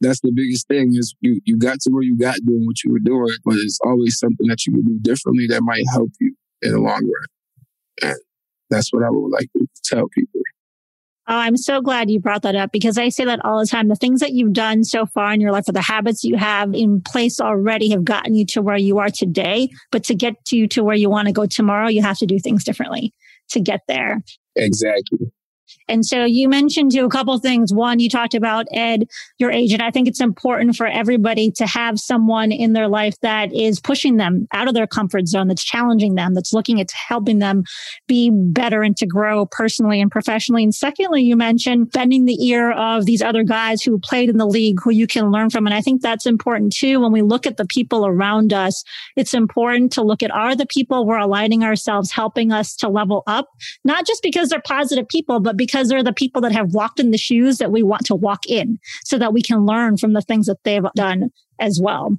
that's 0.00 0.20
the 0.20 0.32
biggest 0.34 0.68
thing 0.68 0.94
is 0.94 1.14
you 1.20 1.42
you 1.44 1.58
got 1.58 1.80
to 1.80 1.90
where 1.90 2.02
you 2.02 2.16
got 2.16 2.36
doing 2.46 2.64
what 2.64 2.82
you 2.82 2.92
were 2.92 3.04
doing, 3.04 3.36
but 3.44 3.56
it's 3.56 3.78
always 3.84 4.18
something 4.18 4.46
that 4.46 4.64
you 4.64 4.72
can 4.72 4.84
do 4.84 4.98
differently 5.02 5.46
that 5.48 5.60
might 5.62 5.84
help 5.92 6.12
you 6.18 6.34
in 6.62 6.72
the 6.72 6.80
long 6.80 7.02
run. 7.04 8.10
And 8.10 8.18
that's 8.70 8.92
what 8.92 9.04
I 9.04 9.10
would 9.10 9.30
like 9.30 9.48
to 9.56 9.66
tell 9.84 10.08
people. 10.08 10.40
Oh, 11.30 11.36
I'm 11.36 11.58
so 11.58 11.82
glad 11.82 12.10
you 12.10 12.20
brought 12.20 12.40
that 12.42 12.56
up 12.56 12.72
because 12.72 12.96
I 12.96 13.10
say 13.10 13.26
that 13.26 13.44
all 13.44 13.60
the 13.60 13.66
time. 13.66 13.88
The 13.88 13.96
things 13.96 14.20
that 14.20 14.32
you've 14.32 14.54
done 14.54 14.82
so 14.82 15.04
far 15.04 15.30
in 15.34 15.42
your 15.42 15.52
life 15.52 15.68
or 15.68 15.72
the 15.72 15.82
habits 15.82 16.24
you 16.24 16.38
have 16.38 16.74
in 16.74 17.02
place 17.02 17.38
already 17.38 17.90
have 17.90 18.02
gotten 18.02 18.34
you 18.34 18.46
to 18.46 18.62
where 18.62 18.78
you 18.78 18.98
are 18.98 19.10
today. 19.10 19.68
But 19.92 20.04
to 20.04 20.14
get 20.14 20.36
you 20.50 20.66
to 20.68 20.82
where 20.82 20.96
you 20.96 21.10
want 21.10 21.26
to 21.28 21.32
go 21.32 21.44
tomorrow, 21.44 21.88
you 21.88 22.00
have 22.00 22.16
to 22.18 22.26
do 22.26 22.38
things 22.38 22.64
differently 22.64 23.12
to 23.50 23.60
get 23.60 23.82
there. 23.88 24.22
Exactly. 24.56 25.30
And 25.88 26.04
so 26.04 26.24
you 26.24 26.48
mentioned 26.48 26.92
to 26.92 27.00
a 27.00 27.08
couple 27.08 27.38
things. 27.38 27.72
One, 27.72 27.98
you 27.98 28.08
talked 28.08 28.34
about 28.34 28.66
Ed, 28.72 29.08
your 29.38 29.50
agent. 29.50 29.82
I 29.82 29.90
think 29.90 30.08
it's 30.08 30.20
important 30.20 30.76
for 30.76 30.86
everybody 30.86 31.50
to 31.52 31.66
have 31.66 31.98
someone 31.98 32.52
in 32.52 32.72
their 32.72 32.88
life 32.88 33.18
that 33.20 33.52
is 33.54 33.80
pushing 33.80 34.16
them 34.16 34.46
out 34.52 34.68
of 34.68 34.74
their 34.74 34.86
comfort 34.86 35.28
zone, 35.28 35.48
that's 35.48 35.64
challenging 35.64 36.14
them, 36.14 36.34
that's 36.34 36.52
looking 36.52 36.80
at 36.80 36.90
helping 36.90 37.38
them 37.38 37.64
be 38.06 38.30
better 38.32 38.82
and 38.82 38.96
to 38.96 39.06
grow 39.06 39.46
personally 39.46 40.00
and 40.00 40.10
professionally. 40.10 40.62
And 40.62 40.74
secondly, 40.74 41.22
you 41.22 41.36
mentioned 41.36 41.92
bending 41.92 42.24
the 42.24 42.44
ear 42.46 42.72
of 42.72 43.06
these 43.06 43.22
other 43.22 43.42
guys 43.42 43.82
who 43.82 43.98
played 43.98 44.28
in 44.28 44.36
the 44.36 44.46
league 44.46 44.78
who 44.82 44.90
you 44.90 45.06
can 45.06 45.30
learn 45.30 45.50
from. 45.50 45.66
And 45.66 45.74
I 45.74 45.80
think 45.80 46.02
that's 46.02 46.26
important 46.26 46.72
too. 46.74 47.00
When 47.00 47.12
we 47.12 47.22
look 47.22 47.46
at 47.46 47.56
the 47.56 47.66
people 47.66 48.06
around 48.06 48.52
us, 48.52 48.84
it's 49.16 49.34
important 49.34 49.92
to 49.92 50.02
look 50.02 50.22
at 50.22 50.30
are 50.30 50.54
the 50.54 50.66
people 50.66 51.06
we're 51.06 51.18
aligning 51.18 51.62
ourselves 51.62 52.12
helping 52.12 52.52
us 52.52 52.74
to 52.76 52.88
level 52.88 53.22
up, 53.26 53.48
not 53.84 54.06
just 54.06 54.22
because 54.22 54.48
they're 54.48 54.60
positive 54.60 55.08
people, 55.08 55.40
but 55.40 55.56
because 55.56 55.77
because 55.78 55.88
they're 55.88 56.02
the 56.02 56.12
people 56.12 56.42
that 56.42 56.50
have 56.50 56.74
walked 56.74 56.98
in 56.98 57.12
the 57.12 57.18
shoes 57.18 57.58
that 57.58 57.70
we 57.70 57.84
want 57.84 58.04
to 58.06 58.14
walk 58.14 58.46
in 58.48 58.78
so 59.04 59.16
that 59.16 59.32
we 59.32 59.40
can 59.40 59.64
learn 59.64 59.96
from 59.96 60.12
the 60.12 60.20
things 60.20 60.46
that 60.46 60.56
they've 60.64 60.82
done 60.96 61.30
as 61.60 61.80
well. 61.80 62.18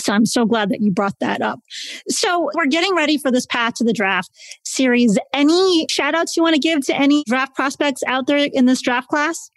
So 0.00 0.12
I'm 0.12 0.26
so 0.26 0.44
glad 0.44 0.70
that 0.70 0.80
you 0.80 0.90
brought 0.90 1.18
that 1.20 1.40
up. 1.40 1.60
So 2.08 2.50
we're 2.54 2.66
getting 2.66 2.94
ready 2.96 3.16
for 3.16 3.30
this 3.30 3.46
path 3.46 3.74
to 3.74 3.84
the 3.84 3.92
draft 3.92 4.28
series. 4.64 5.18
Any 5.32 5.86
shout 5.88 6.16
outs 6.16 6.36
you 6.36 6.42
want 6.42 6.54
to 6.54 6.60
give 6.60 6.84
to 6.86 6.96
any 6.96 7.22
draft 7.28 7.54
prospects 7.54 8.02
out 8.08 8.26
there 8.26 8.48
in 8.52 8.66
this 8.66 8.82
draft 8.82 9.08
class? 9.08 9.50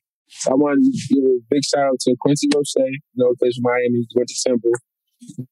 I 0.47 0.53
want 0.53 0.85
to 0.85 1.15
give 1.15 1.23
a 1.23 1.39
big 1.49 1.63
shout 1.63 1.85
out 1.85 1.99
to 2.01 2.15
Quincy 2.21 2.49
Roche, 2.55 2.75
you 2.77 2.99
know, 3.15 3.33
plays 3.39 3.59
Miami, 3.61 4.05
went 4.15 4.29
to 4.29 4.49
Temple. 4.49 4.71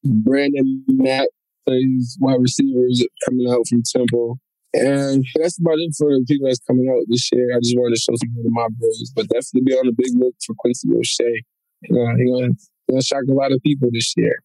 Branden 0.06 0.84
Mack 0.88 1.28
plays 1.68 2.16
wide 2.22 2.42
receivers 2.42 3.06
coming 3.26 3.52
out 3.52 3.66
from 3.68 3.82
Temple. 3.84 4.40
And 4.74 5.26
that's 5.36 5.60
about 5.60 5.78
it 5.78 5.96
for 5.98 6.10
the 6.12 6.26
people 6.28 6.48
that's 6.48 6.60
coming 6.60 6.90
out 6.90 7.06
this 7.08 7.30
year. 7.32 7.56
I 7.56 7.60
just 7.60 7.78
wanted 7.78 7.96
to 7.96 8.02
show 8.02 8.16
some 8.16 8.30
of 8.38 8.52
my 8.52 8.68
bros, 8.78 9.12
but 9.16 9.28
definitely 9.28 9.62
be 9.62 9.74
on 9.74 9.88
the 9.88 9.94
big 9.94 10.12
look 10.16 10.36
for 10.46 10.54
Quincy 10.58 10.90
Roche. 10.90 11.20
You 11.20 11.42
know, 11.90 12.16
he's 12.18 12.30
gonna, 12.30 12.54
gonna 12.90 13.02
shock 13.02 13.24
a 13.30 13.34
lot 13.34 13.52
of 13.52 13.62
people 13.64 13.90
this 13.92 14.14
year. 14.18 14.44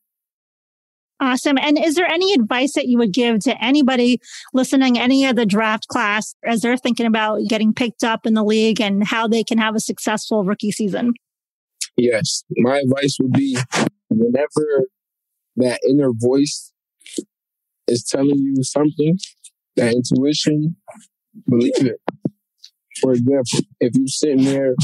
Awesome. 1.23 1.57
And 1.57 1.79
is 1.79 1.95
there 1.95 2.11
any 2.11 2.33
advice 2.33 2.73
that 2.73 2.89
you 2.89 2.99
would 2.99 3.13
give 3.13 3.39
to 3.41 3.65
anybody 3.65 4.21
listening, 4.53 4.99
any 4.99 5.25
of 5.27 5.37
the 5.37 5.47
draft 5.47 5.87
class, 5.87 6.35
as 6.45 6.63
they're 6.63 6.77
thinking 6.77 7.07
about 7.07 7.43
getting 7.49 7.73
picked 7.73 8.03
up 8.03 8.27
in 8.27 8.35
the 8.35 8.43
league 8.43 8.81
and 8.81 9.07
how 9.07 9.29
they 9.29 9.45
can 9.45 9.59
have 9.59 9.77
a 9.77 9.81
successful 9.81 10.45
rookie 10.45 10.73
season? 10.73 11.15
Yes. 11.97 12.43
My 12.57 12.79
advice 12.79 13.19
would 13.21 13.33
be 13.33 13.57
whenever 14.09 14.87
that 15.57 15.79
inner 15.89 16.11
voice 16.13 16.73
is 17.87 18.03
telling 18.03 18.39
you 18.39 18.65
something, 18.65 19.17
that 19.77 19.95
intuition, 19.95 20.77
believe 21.49 21.73
it. 21.79 22.01
For 23.01 23.13
example, 23.13 23.61
if 23.81 23.95
you're 23.97 24.07
sitting 24.07 24.45
there 24.45 24.75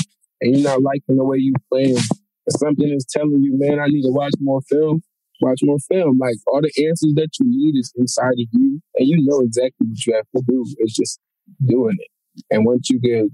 and 0.40 0.56
you're 0.56 0.68
not 0.68 0.82
liking 0.82 1.16
the 1.16 1.24
way 1.24 1.38
you're 1.38 1.54
playing, 1.70 1.96
and 1.96 2.56
something 2.58 2.88
is 2.88 3.06
telling 3.08 3.42
you, 3.42 3.58
man, 3.58 3.78
I 3.78 3.86
need 3.88 4.02
to 4.02 4.12
watch 4.12 4.32
more 4.40 4.60
film, 4.62 5.02
watch 5.40 5.60
more 5.62 5.78
film. 5.90 6.18
Like 6.18 6.36
all 6.46 6.62
the 6.62 6.72
answers 6.86 7.12
that 7.16 7.28
you 7.40 7.46
need 7.48 7.78
is 7.78 7.92
inside 7.96 8.32
of 8.32 8.48
you, 8.52 8.80
and 8.96 9.08
you 9.08 9.18
know 9.20 9.40
exactly 9.40 9.86
what 9.86 10.06
you 10.06 10.14
have 10.14 10.26
to 10.36 10.42
do. 10.48 10.64
It's 10.78 10.96
just 10.96 11.20
doing 11.66 11.96
it. 11.98 12.08
And 12.50 12.64
once 12.64 12.88
you 12.90 13.00
get 13.00 13.26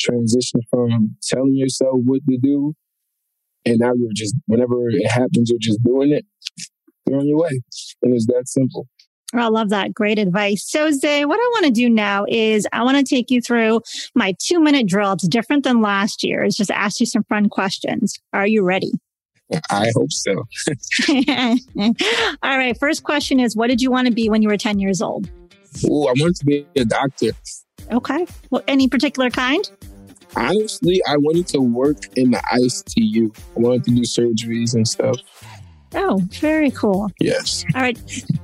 transition 0.00 0.60
from 0.70 1.16
telling 1.22 1.56
yourself 1.56 1.96
what 2.04 2.20
to 2.28 2.38
do, 2.38 2.74
and 3.66 3.78
now 3.78 3.92
you're 3.94 4.12
just 4.14 4.34
whenever 4.46 4.88
it 4.88 5.10
happens, 5.10 5.50
you're 5.50 5.58
just 5.60 5.82
doing 5.82 6.12
it. 6.12 6.24
You're 7.06 7.18
on 7.18 7.26
your 7.26 7.38
way, 7.38 7.60
and 8.02 8.14
it's 8.14 8.26
that 8.26 8.48
simple. 8.48 8.88
Oh, 9.34 9.40
I 9.40 9.48
love 9.48 9.70
that. 9.70 9.92
Great 9.92 10.18
advice. 10.18 10.64
So, 10.64 10.90
Zay, 10.92 11.24
what 11.24 11.38
I 11.38 11.50
want 11.54 11.66
to 11.66 11.72
do 11.72 11.90
now 11.90 12.24
is 12.28 12.68
I 12.72 12.84
want 12.84 12.98
to 12.98 13.04
take 13.04 13.30
you 13.30 13.40
through 13.40 13.80
my 14.14 14.34
two 14.40 14.60
minute 14.60 14.86
drill. 14.86 15.12
It's 15.12 15.26
different 15.26 15.64
than 15.64 15.80
last 15.80 16.22
year. 16.22 16.44
It's 16.44 16.56
just 16.56 16.70
ask 16.70 17.00
you 17.00 17.06
some 17.06 17.24
fun 17.24 17.48
questions. 17.48 18.18
Are 18.32 18.46
you 18.46 18.62
ready? 18.62 18.92
I 19.70 19.90
hope 19.94 20.10
so. 20.10 20.44
All 22.42 22.58
right. 22.58 22.78
First 22.78 23.02
question 23.02 23.40
is 23.40 23.56
What 23.56 23.68
did 23.68 23.82
you 23.82 23.90
want 23.90 24.06
to 24.06 24.12
be 24.12 24.28
when 24.28 24.42
you 24.42 24.48
were 24.48 24.56
10 24.56 24.78
years 24.78 25.02
old? 25.02 25.28
Oh, 25.84 26.06
I 26.06 26.12
wanted 26.16 26.36
to 26.36 26.44
be 26.44 26.66
a 26.76 26.84
doctor. 26.84 27.32
Okay. 27.90 28.26
Well, 28.50 28.62
any 28.68 28.88
particular 28.88 29.30
kind? 29.30 29.68
Honestly, 30.36 31.00
I 31.08 31.16
wanted 31.16 31.46
to 31.48 31.60
work 31.60 32.16
in 32.16 32.30
the 32.30 32.38
ICU. 32.38 33.36
I 33.56 33.60
wanted 33.60 33.84
to 33.84 33.90
do 33.90 34.02
surgeries 34.02 34.74
and 34.74 34.86
stuff. 34.86 35.16
Oh, 35.94 36.20
very 36.40 36.70
cool. 36.70 37.10
Yes. 37.20 37.64
All 37.74 37.82
right. 37.82 37.98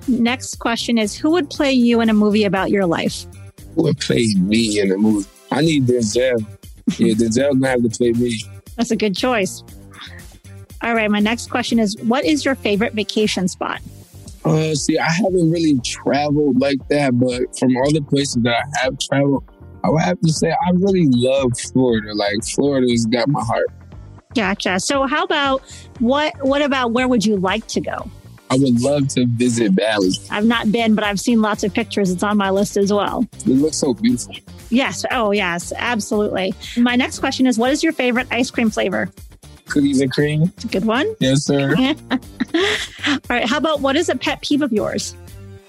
Next 0.09 0.57
question 0.57 0.99
is 0.99 1.17
Who 1.17 1.31
would 1.33 1.51
play 1.51 1.73
you 1.73 2.01
in 2.01 2.09
a 2.09 2.15
movie 2.15 2.45
about 2.45 2.71
your 2.71 2.87
life? 2.87 3.27
Who 3.75 3.85
would 3.85 3.99
play 3.99 4.27
me 4.39 4.81
in 4.81 4.93
a 4.93 4.97
movie? 4.97 5.29
I 5.51 5.63
need 5.63 5.87
Denzel. 5.87 6.45
Yeah, 6.99 7.15
Denzel 7.15 7.53
gonna 7.53 7.69
have 7.69 7.83
to 7.83 7.89
play 7.91 8.13
me. 8.13 8.41
That's 8.77 8.91
a 8.91 8.97
good 8.97 9.17
choice. 9.17 9.63
All 10.83 10.95
right. 10.95 11.11
My 11.11 11.21
next 11.21 11.51
question 11.51 11.79
is 11.79 11.97
What 11.99 12.25
is 12.25 12.45
your 12.45 12.55
favorite 12.55 12.95
vacation 12.95 13.49
spot? 13.49 13.81
Uh, 14.45 14.75
see, 14.75 14.99
I 14.99 15.11
haven't 15.11 15.51
really 15.51 15.79
traveled 15.81 16.61
like 16.61 16.79
that, 16.89 17.19
but 17.19 17.59
from 17.59 17.77
all 17.77 17.93
the 17.93 18.01
places 18.01 18.39
that 18.43 18.55
I 18.55 18.85
have 18.85 18.99
traveled, 18.99 19.45
I 19.85 19.91
would 19.91 20.03
have 20.03 20.21
to 20.21 20.33
say 20.33 20.51
I 20.51 20.71
really 20.75 21.09
love 21.11 21.53
Florida. 21.59 22.15
Like 22.15 22.45
Florida's 22.55 23.07
got 23.07 23.29
my 23.29 23.43
heart. 23.43 23.67
Gotcha. 24.35 24.81
So 24.81 25.07
how 25.07 25.25
about 25.25 25.63
what 25.99 26.35
what 26.45 26.63
about 26.63 26.93
where 26.93 27.09
would 27.09 27.25
you 27.25 27.37
like 27.37 27.67
to 27.69 27.81
go? 27.81 28.11
I 28.51 28.57
would 28.57 28.81
love 28.81 29.07
to 29.09 29.27
visit 29.27 29.77
Bali. 29.77 30.11
I've 30.31 30.45
not 30.45 30.73
been, 30.73 30.97
but 30.97 31.05
I've 31.05 31.21
seen 31.21 31.41
lots 31.41 31.63
of 31.63 31.73
pictures. 31.73 32.11
It's 32.11 32.25
on 32.25 32.37
my 32.37 32.51
list 32.51 32.77
as 32.77 32.93
well. 32.93 33.25
It 33.33 33.47
looks 33.47 33.77
so 33.77 33.95
beautiful. 33.95 34.35
Yes. 34.71 35.05
Oh, 35.13 35.31
yes. 35.31 35.73
Absolutely. 35.77 36.55
My 36.77 36.97
next 36.97 37.21
question 37.21 37.47
is 37.47 37.59
What 37.59 37.71
is 37.71 37.83
your 37.83 37.93
favorite 37.93 38.27
ice 38.31 38.51
cream 38.51 38.71
flavor? 38.71 39.09
Cookies 39.69 40.01
and 40.01 40.11
cream. 40.11 40.43
It's 40.57 40.65
a 40.65 40.69
good 40.69 40.85
one. 40.85 41.15
Yes, 41.21 41.45
sir. 41.45 41.77
All 42.11 43.19
right. 43.29 43.49
How 43.49 43.59
about 43.59 43.81
what 43.81 43.95
is 43.95 44.09
a 44.09 44.17
pet 44.17 44.43
peeve 44.43 44.63
of 44.63 44.73
yours? 44.73 45.15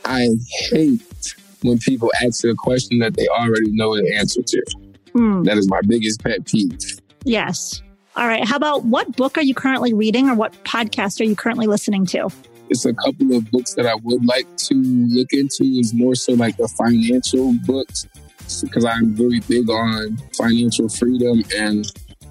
I 0.06 0.30
hate 0.70 1.36
when 1.62 1.78
people 1.78 2.12
ask 2.26 2.44
a 2.44 2.56
question 2.56 2.98
that 3.00 3.16
they 3.16 3.28
already 3.28 3.72
know 3.72 3.96
the 3.96 4.16
answer 4.16 4.42
to. 4.42 4.66
Hmm. 5.14 5.44
That 5.44 5.58
is 5.60 5.70
my 5.70 5.82
biggest 5.88 6.24
pet 6.24 6.46
peeve. 6.46 6.80
Yes. 7.26 7.84
All 8.16 8.28
right. 8.28 8.46
How 8.46 8.58
about 8.58 8.84
what 8.84 9.16
book 9.16 9.38
are 9.38 9.42
you 9.42 9.54
currently 9.54 9.94
reading 9.94 10.30
or 10.30 10.36
what 10.36 10.52
podcast 10.64 11.22
are 11.22 11.24
you 11.24 11.36
currently 11.36 11.68
listening 11.68 12.06
to? 12.08 12.30
It's 12.70 12.86
a 12.86 12.94
couple 12.94 13.36
of 13.36 13.50
books 13.52 13.74
that 13.76 13.86
I 13.86 13.96
would 13.96 14.26
like 14.26 14.48
to 14.58 14.76
look 14.76 15.32
into. 15.34 15.64
Is 15.64 15.94
more 15.94 16.16
so 16.16 16.34
like 16.34 16.58
the 16.58 16.68
financial 16.68 17.54
books 17.66 18.08
because 18.62 18.84
I'm 18.84 19.14
very 19.14 19.40
big 19.42 19.70
on 19.70 20.18
financial 20.36 20.90
freedom 20.90 21.44
and 21.56 21.86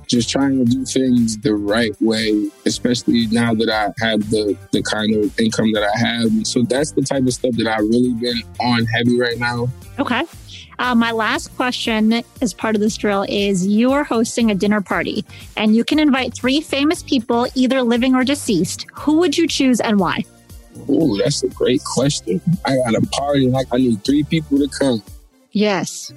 just 0.07 0.29
trying 0.29 0.59
to 0.59 0.64
do 0.64 0.85
things 0.85 1.38
the 1.38 1.55
right 1.55 1.95
way, 2.03 2.51
especially 2.66 3.27
now 3.29 3.55
that 3.55 3.71
I 3.71 4.05
have 4.05 4.29
the 4.31 4.57
the 4.73 4.83
kind 4.83 5.14
of 5.14 5.38
income 5.40 5.73
that 5.73 5.85
I 5.85 5.99
have. 5.99 6.47
So 6.47 6.62
that's 6.62 6.93
the 6.93 7.03
type 7.03 7.23
of 7.23 7.33
stuff 7.33 7.55
that 7.57 7.66
I've 7.66 7.88
really 7.88 8.12
been 8.14 8.43
on 8.61 8.85
heavy 8.87 9.19
right 9.19 9.38
now. 9.38 9.69
Okay. 9.99 10.25
Uh, 10.81 10.95
my 10.95 11.11
last 11.12 11.55
question 11.57 12.23
as 12.40 12.55
part 12.55 12.75
of 12.75 12.81
this 12.81 12.97
drill 12.97 13.27
is 13.29 13.66
you 13.66 13.93
are 13.93 14.03
hosting 14.03 14.51
a 14.51 14.55
dinner 14.55 14.81
party 14.81 15.25
and 15.59 15.77
you 15.77 15.85
can 15.85 15.99
invite 15.99 16.33
three 16.33 16.61
famous 16.62 17.03
people, 17.03 17.47
either 17.55 17.83
living 17.83 18.14
or 18.14 18.25
deceased. 18.25 18.87
Who 18.95 19.19
would 19.19 19.37
you 19.37 19.47
choose 19.47 19.79
and 19.81 20.01
why? 20.01 20.25
Oh, 20.88 21.19
that's 21.19 21.43
a 21.43 21.49
great 21.49 21.83
question. 21.85 22.40
I 22.64 22.77
got 22.77 22.95
a 22.95 23.03
party, 23.09 23.49
like 23.49 23.66
I 23.71 23.77
need 23.77 24.03
three 24.05 24.25
people 24.25 24.57
to 24.59 24.69
come. 24.69 25.03
Yes. 25.53 26.12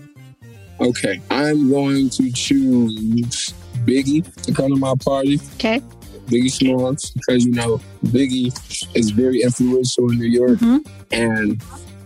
Okay, 0.80 1.20
I'm 1.30 1.70
going 1.70 2.10
to 2.12 2.32
choose 2.32 3.54
Biggie 3.86 4.24
to 4.44 4.54
come 4.54 4.70
to 4.70 4.78
my 4.78 4.94
party. 5.04 5.42
Okay. 5.56 5.82
Biggie 6.28 6.50
Smalls, 6.52 7.12
because 7.12 7.44
you 7.44 7.52
know 7.52 7.82
Biggie 8.06 8.48
is 8.96 9.10
very 9.12 9.42
influential 9.42 10.10
in 10.10 10.20
New 10.20 10.26
York, 10.30 10.60
Mhm. 10.60 10.88
and 11.12 11.62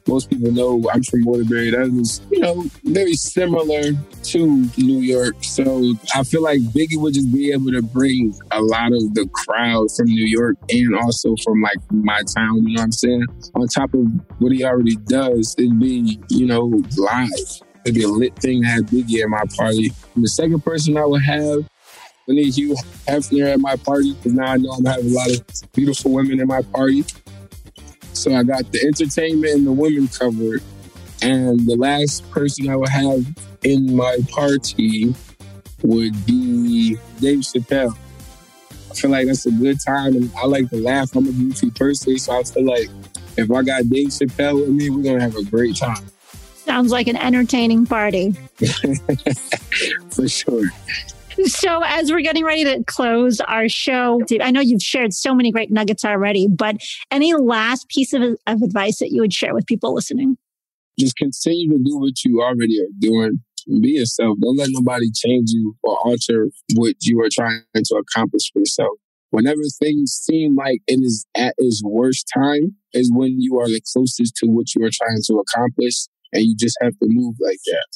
most 0.08 0.30
people 0.30 0.52
know 0.52 0.84
I'm 0.92 1.04
from 1.04 1.26
Waterbury. 1.26 1.72
That 1.72 1.88
is, 2.00 2.22
you 2.32 2.40
know, 2.40 2.66
very 2.84 3.14
similar 3.14 3.92
to 4.24 4.70
New 4.78 5.00
York. 5.00 5.36
So 5.42 5.94
I 6.16 6.24
feel 6.24 6.44
like 6.44 6.60
Biggie 6.60 7.00
would 7.00 7.14
just 7.14 7.32
be 7.34 7.52
able 7.52 7.72
to 7.72 7.82
bring 7.82 8.34
a 8.52 8.62
lot 8.62 8.94
of 8.94 9.14
the 9.14 9.28
crowd 9.34 9.92
from 9.96 10.08
New 10.08 10.26
York 10.26 10.58
and 10.70 10.96
also 10.96 11.36
from 11.44 11.62
like 11.62 11.78
my 11.92 12.22
town. 12.36 12.68
You 12.68 12.76
know 12.76 12.82
what 12.82 12.84
I'm 12.84 12.92
saying? 12.92 13.26
On 13.56 13.68
top 13.68 13.94
of 13.94 14.08
what 14.40 14.52
he 14.52 14.64
already 14.64 14.96
does, 15.08 15.56
it'd 15.58 15.80
be, 15.80 16.20
you 16.30 16.46
know, 16.46 16.82
live. 16.98 17.30
It'd 17.86 17.96
be 17.96 18.04
a 18.04 18.08
lit 18.08 18.36
thing 18.38 18.64
to 18.64 18.68
have 18.68 18.84
Biggie 18.86 19.24
at 19.24 19.30
my 19.30 19.44
party. 19.56 19.92
And 20.16 20.24
the 20.24 20.30
second 20.30 20.64
person 20.64 20.98
I 20.98 21.06
would 21.06 21.24
have 21.24 21.66
I 22.30 22.34
need 22.34 22.56
Hugh 22.56 22.76
Hefner 23.08 23.54
at 23.54 23.60
my 23.62 23.78
party 23.78 24.14
because 24.14 24.34
now 24.34 24.52
I 24.52 24.58
know 24.58 24.72
I'm 24.72 24.86
have 24.86 24.98
a 24.98 25.08
lot 25.08 25.32
of 25.32 25.72
beautiful 25.72 26.12
women 26.12 26.42
in 26.42 26.48
my 26.48 26.62
party. 26.62 27.06
So 28.18 28.34
I 28.34 28.44
got 28.44 28.72
the 28.72 28.82
entertainment 28.82 29.54
and 29.54 29.68
the 29.68 29.72
women 29.72 30.08
covered. 30.08 30.62
And 31.22 31.60
the 31.68 31.76
last 31.76 32.30
person 32.32 32.70
I 32.70 32.76
would 32.76 32.90
have 32.90 33.26
in 33.64 33.96
my 33.96 34.18
party 34.30 35.16
would 35.84 36.26
be 36.26 36.98
Dave 37.20 37.40
Chappelle. 37.40 37.96
I 38.92 38.94
feel 38.94 39.12
like 39.12 39.28
that's 39.28 39.46
a 39.46 39.52
good 39.52 39.80
time 39.80 40.16
and 40.16 40.32
I 40.38 40.46
like 40.46 40.70
to 40.70 40.78
laugh. 40.78 41.16
I'm 41.16 41.28
a 41.28 41.32
goofy 41.32 41.72
person, 41.72 42.18
so 42.18 42.40
I 42.40 42.44
feel 42.44 42.66
like 42.66 42.90
if 43.38 43.52
I 43.52 43.62
got 43.62 43.88
Dave 43.90 44.08
Chappelle 44.08 44.60
with 44.60 44.70
me, 44.70 44.90
we're 44.90 45.04
gonna 45.04 45.22
have 45.22 45.36
a 45.36 45.44
great 45.44 45.76
time. 45.76 46.06
Sounds 46.56 46.92
like 46.92 47.08
an 47.08 47.16
entertaining 47.16 47.86
party. 47.86 48.32
For 50.12 50.28
sure. 50.28 50.66
So, 51.46 51.82
as 51.86 52.12
we're 52.12 52.22
getting 52.22 52.44
ready 52.44 52.64
to 52.64 52.84
close 52.86 53.40
our 53.42 53.70
show, 53.70 54.22
I 54.42 54.52
know 54.52 54.60
you've 54.60 54.82
shared 54.82 55.14
so 55.14 55.34
many 55.36 55.52
great 55.52 55.72
nuggets 55.72 56.04
already, 56.04 56.48
but 56.48 56.78
any 57.12 57.34
last 57.34 57.90
piece 57.90 58.14
of, 58.14 58.24
of 58.48 58.62
advice 58.62 59.00
that 59.00 59.12
you 59.12 59.22
would 59.22 59.34
share 59.34 59.54
with 59.54 59.66
people 59.66 59.94
listening? 59.94 60.38
just 61.00 61.16
continue 61.16 61.70
to 61.70 61.84
do 61.84 61.98
what 62.00 62.24
you 62.24 62.42
already 62.42 62.82
are 62.82 62.92
doing. 63.00 63.40
Be 63.82 63.90
yourself. 63.90 64.38
Don't 64.42 64.58
let 64.58 64.70
nobody 64.72 65.12
change 65.14 65.50
you 65.52 65.76
or 65.84 65.98
alter 66.06 66.50
what 66.76 66.96
you 67.02 67.22
are 67.22 67.30
trying 67.32 67.62
to 67.76 67.96
accomplish 67.96 68.52
for 68.52 68.60
yourself. 68.60 68.98
Whenever 69.30 69.62
things 69.80 70.14
seem 70.14 70.56
like 70.56 70.80
it 70.88 71.00
is 71.04 71.26
at 71.36 71.54
its 71.58 71.84
worst 71.84 72.30
time, 72.34 72.76
is 72.94 73.12
when 73.14 73.42
you 73.42 73.60
are 73.60 73.68
the 73.68 73.82
closest 73.94 74.38
to 74.38 74.48
what 74.48 74.74
you 74.74 74.86
are 74.86 74.92
trying 74.92 75.22
to 75.26 75.34
accomplish, 75.36 76.08
and 76.32 76.44
you 76.44 76.56
just 76.58 76.78
have 76.82 76.94
to 76.94 77.08
move 77.10 77.36
like 77.42 77.60
that. 77.66 77.88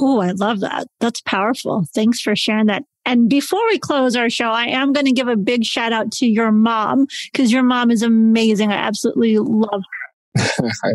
Oh, 0.00 0.20
I 0.20 0.30
love 0.32 0.60
that. 0.60 0.86
That's 1.00 1.20
powerful. 1.20 1.86
Thanks 1.94 2.20
for 2.20 2.36
sharing 2.36 2.66
that. 2.66 2.84
And 3.04 3.28
before 3.28 3.66
we 3.68 3.78
close 3.78 4.16
our 4.16 4.30
show, 4.30 4.50
I 4.50 4.66
am 4.66 4.92
going 4.92 5.06
to 5.06 5.12
give 5.12 5.28
a 5.28 5.36
big 5.36 5.64
shout 5.64 5.92
out 5.92 6.12
to 6.12 6.26
your 6.26 6.52
mom 6.52 7.06
because 7.32 7.50
your 7.50 7.62
mom 7.62 7.90
is 7.90 8.02
amazing. 8.02 8.70
I 8.70 8.76
absolutely 8.76 9.38
love 9.38 9.82
her. 10.36 10.70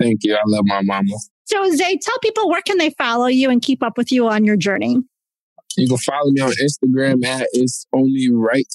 Thank 0.00 0.20
you. 0.22 0.34
I 0.34 0.42
love 0.46 0.64
my 0.66 0.82
mama. 0.82 1.14
So, 1.44 1.70
Zay, 1.70 1.96
tell 1.96 2.18
people 2.18 2.48
where 2.48 2.60
can 2.62 2.78
they 2.78 2.90
follow 2.90 3.26
you 3.26 3.50
and 3.50 3.62
keep 3.62 3.82
up 3.82 3.96
with 3.96 4.12
you 4.12 4.28
on 4.28 4.44
your 4.44 4.56
journey? 4.56 4.98
You 5.76 5.88
can 5.88 5.96
follow 5.98 6.30
me 6.30 6.40
on 6.40 6.52
Instagram 6.52 7.24
at 7.24 7.48
It's 7.52 7.86
Only 7.92 8.30
Right. 8.32 8.66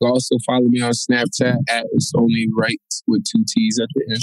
You 0.00 0.06
can 0.06 0.12
also 0.12 0.36
follow 0.46 0.66
me 0.68 0.80
on 0.80 0.92
Snapchat 0.92 1.56
at 1.68 1.86
It's 1.92 2.12
Only 2.16 2.46
Right 2.56 2.80
with 3.06 3.24
two 3.24 3.44
T's 3.46 3.78
at 3.80 3.88
the 3.94 4.04
end. 4.10 4.22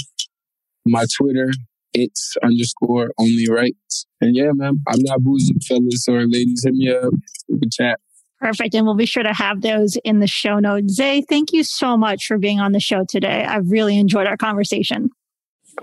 My 0.86 1.06
Twitter, 1.16 1.50
it's 1.94 2.36
underscore 2.42 3.10
only 3.18 3.48
right. 3.48 3.76
And 4.20 4.36
yeah, 4.36 4.50
man, 4.52 4.80
I'm 4.88 5.00
not 5.00 5.20
bougie, 5.20 5.54
fellas 5.66 6.06
or 6.08 6.26
ladies. 6.26 6.64
Hit 6.64 6.74
me 6.74 6.92
up. 6.92 7.12
We 7.48 7.58
can 7.60 7.70
chat. 7.70 8.00
Perfect. 8.40 8.74
And 8.74 8.84
we'll 8.84 8.96
be 8.96 9.06
sure 9.06 9.22
to 9.22 9.32
have 9.32 9.62
those 9.62 9.96
in 10.04 10.18
the 10.18 10.26
show 10.26 10.58
notes. 10.58 10.94
Zay, 10.94 11.22
thank 11.22 11.52
you 11.52 11.62
so 11.62 11.96
much 11.96 12.26
for 12.26 12.36
being 12.36 12.60
on 12.60 12.72
the 12.72 12.80
show 12.80 13.04
today. 13.08 13.44
I've 13.44 13.70
really 13.70 13.98
enjoyed 13.98 14.26
our 14.26 14.36
conversation. 14.36 15.08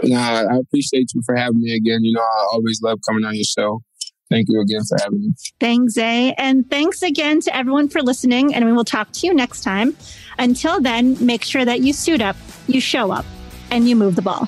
Nah, 0.03 0.43
I 0.43 0.57
appreciate 0.57 1.07
you 1.13 1.21
for 1.25 1.35
having 1.35 1.59
me 1.59 1.75
again. 1.75 2.03
You 2.03 2.13
know, 2.13 2.21
I 2.21 2.45
always 2.53 2.81
love 2.81 2.99
coming 3.07 3.25
on 3.25 3.35
your 3.35 3.43
show. 3.43 3.81
Thank 4.29 4.47
you 4.47 4.61
again 4.61 4.81
for 4.87 4.97
having 5.01 5.21
me. 5.21 5.33
Thanks, 5.59 5.93
Zay. 5.93 6.33
And 6.37 6.69
thanks 6.69 7.01
again 7.01 7.41
to 7.41 7.55
everyone 7.55 7.89
for 7.89 8.01
listening. 8.01 8.53
And 8.53 8.63
we 8.65 8.71
will 8.71 8.85
talk 8.85 9.11
to 9.11 9.27
you 9.27 9.33
next 9.33 9.61
time. 9.61 9.95
Until 10.39 10.79
then, 10.79 11.17
make 11.23 11.43
sure 11.43 11.65
that 11.65 11.81
you 11.81 11.91
suit 11.91 12.21
up, 12.21 12.37
you 12.67 12.79
show 12.79 13.11
up, 13.11 13.25
and 13.71 13.89
you 13.89 13.95
move 13.95 14.15
the 14.15 14.21
ball. 14.21 14.47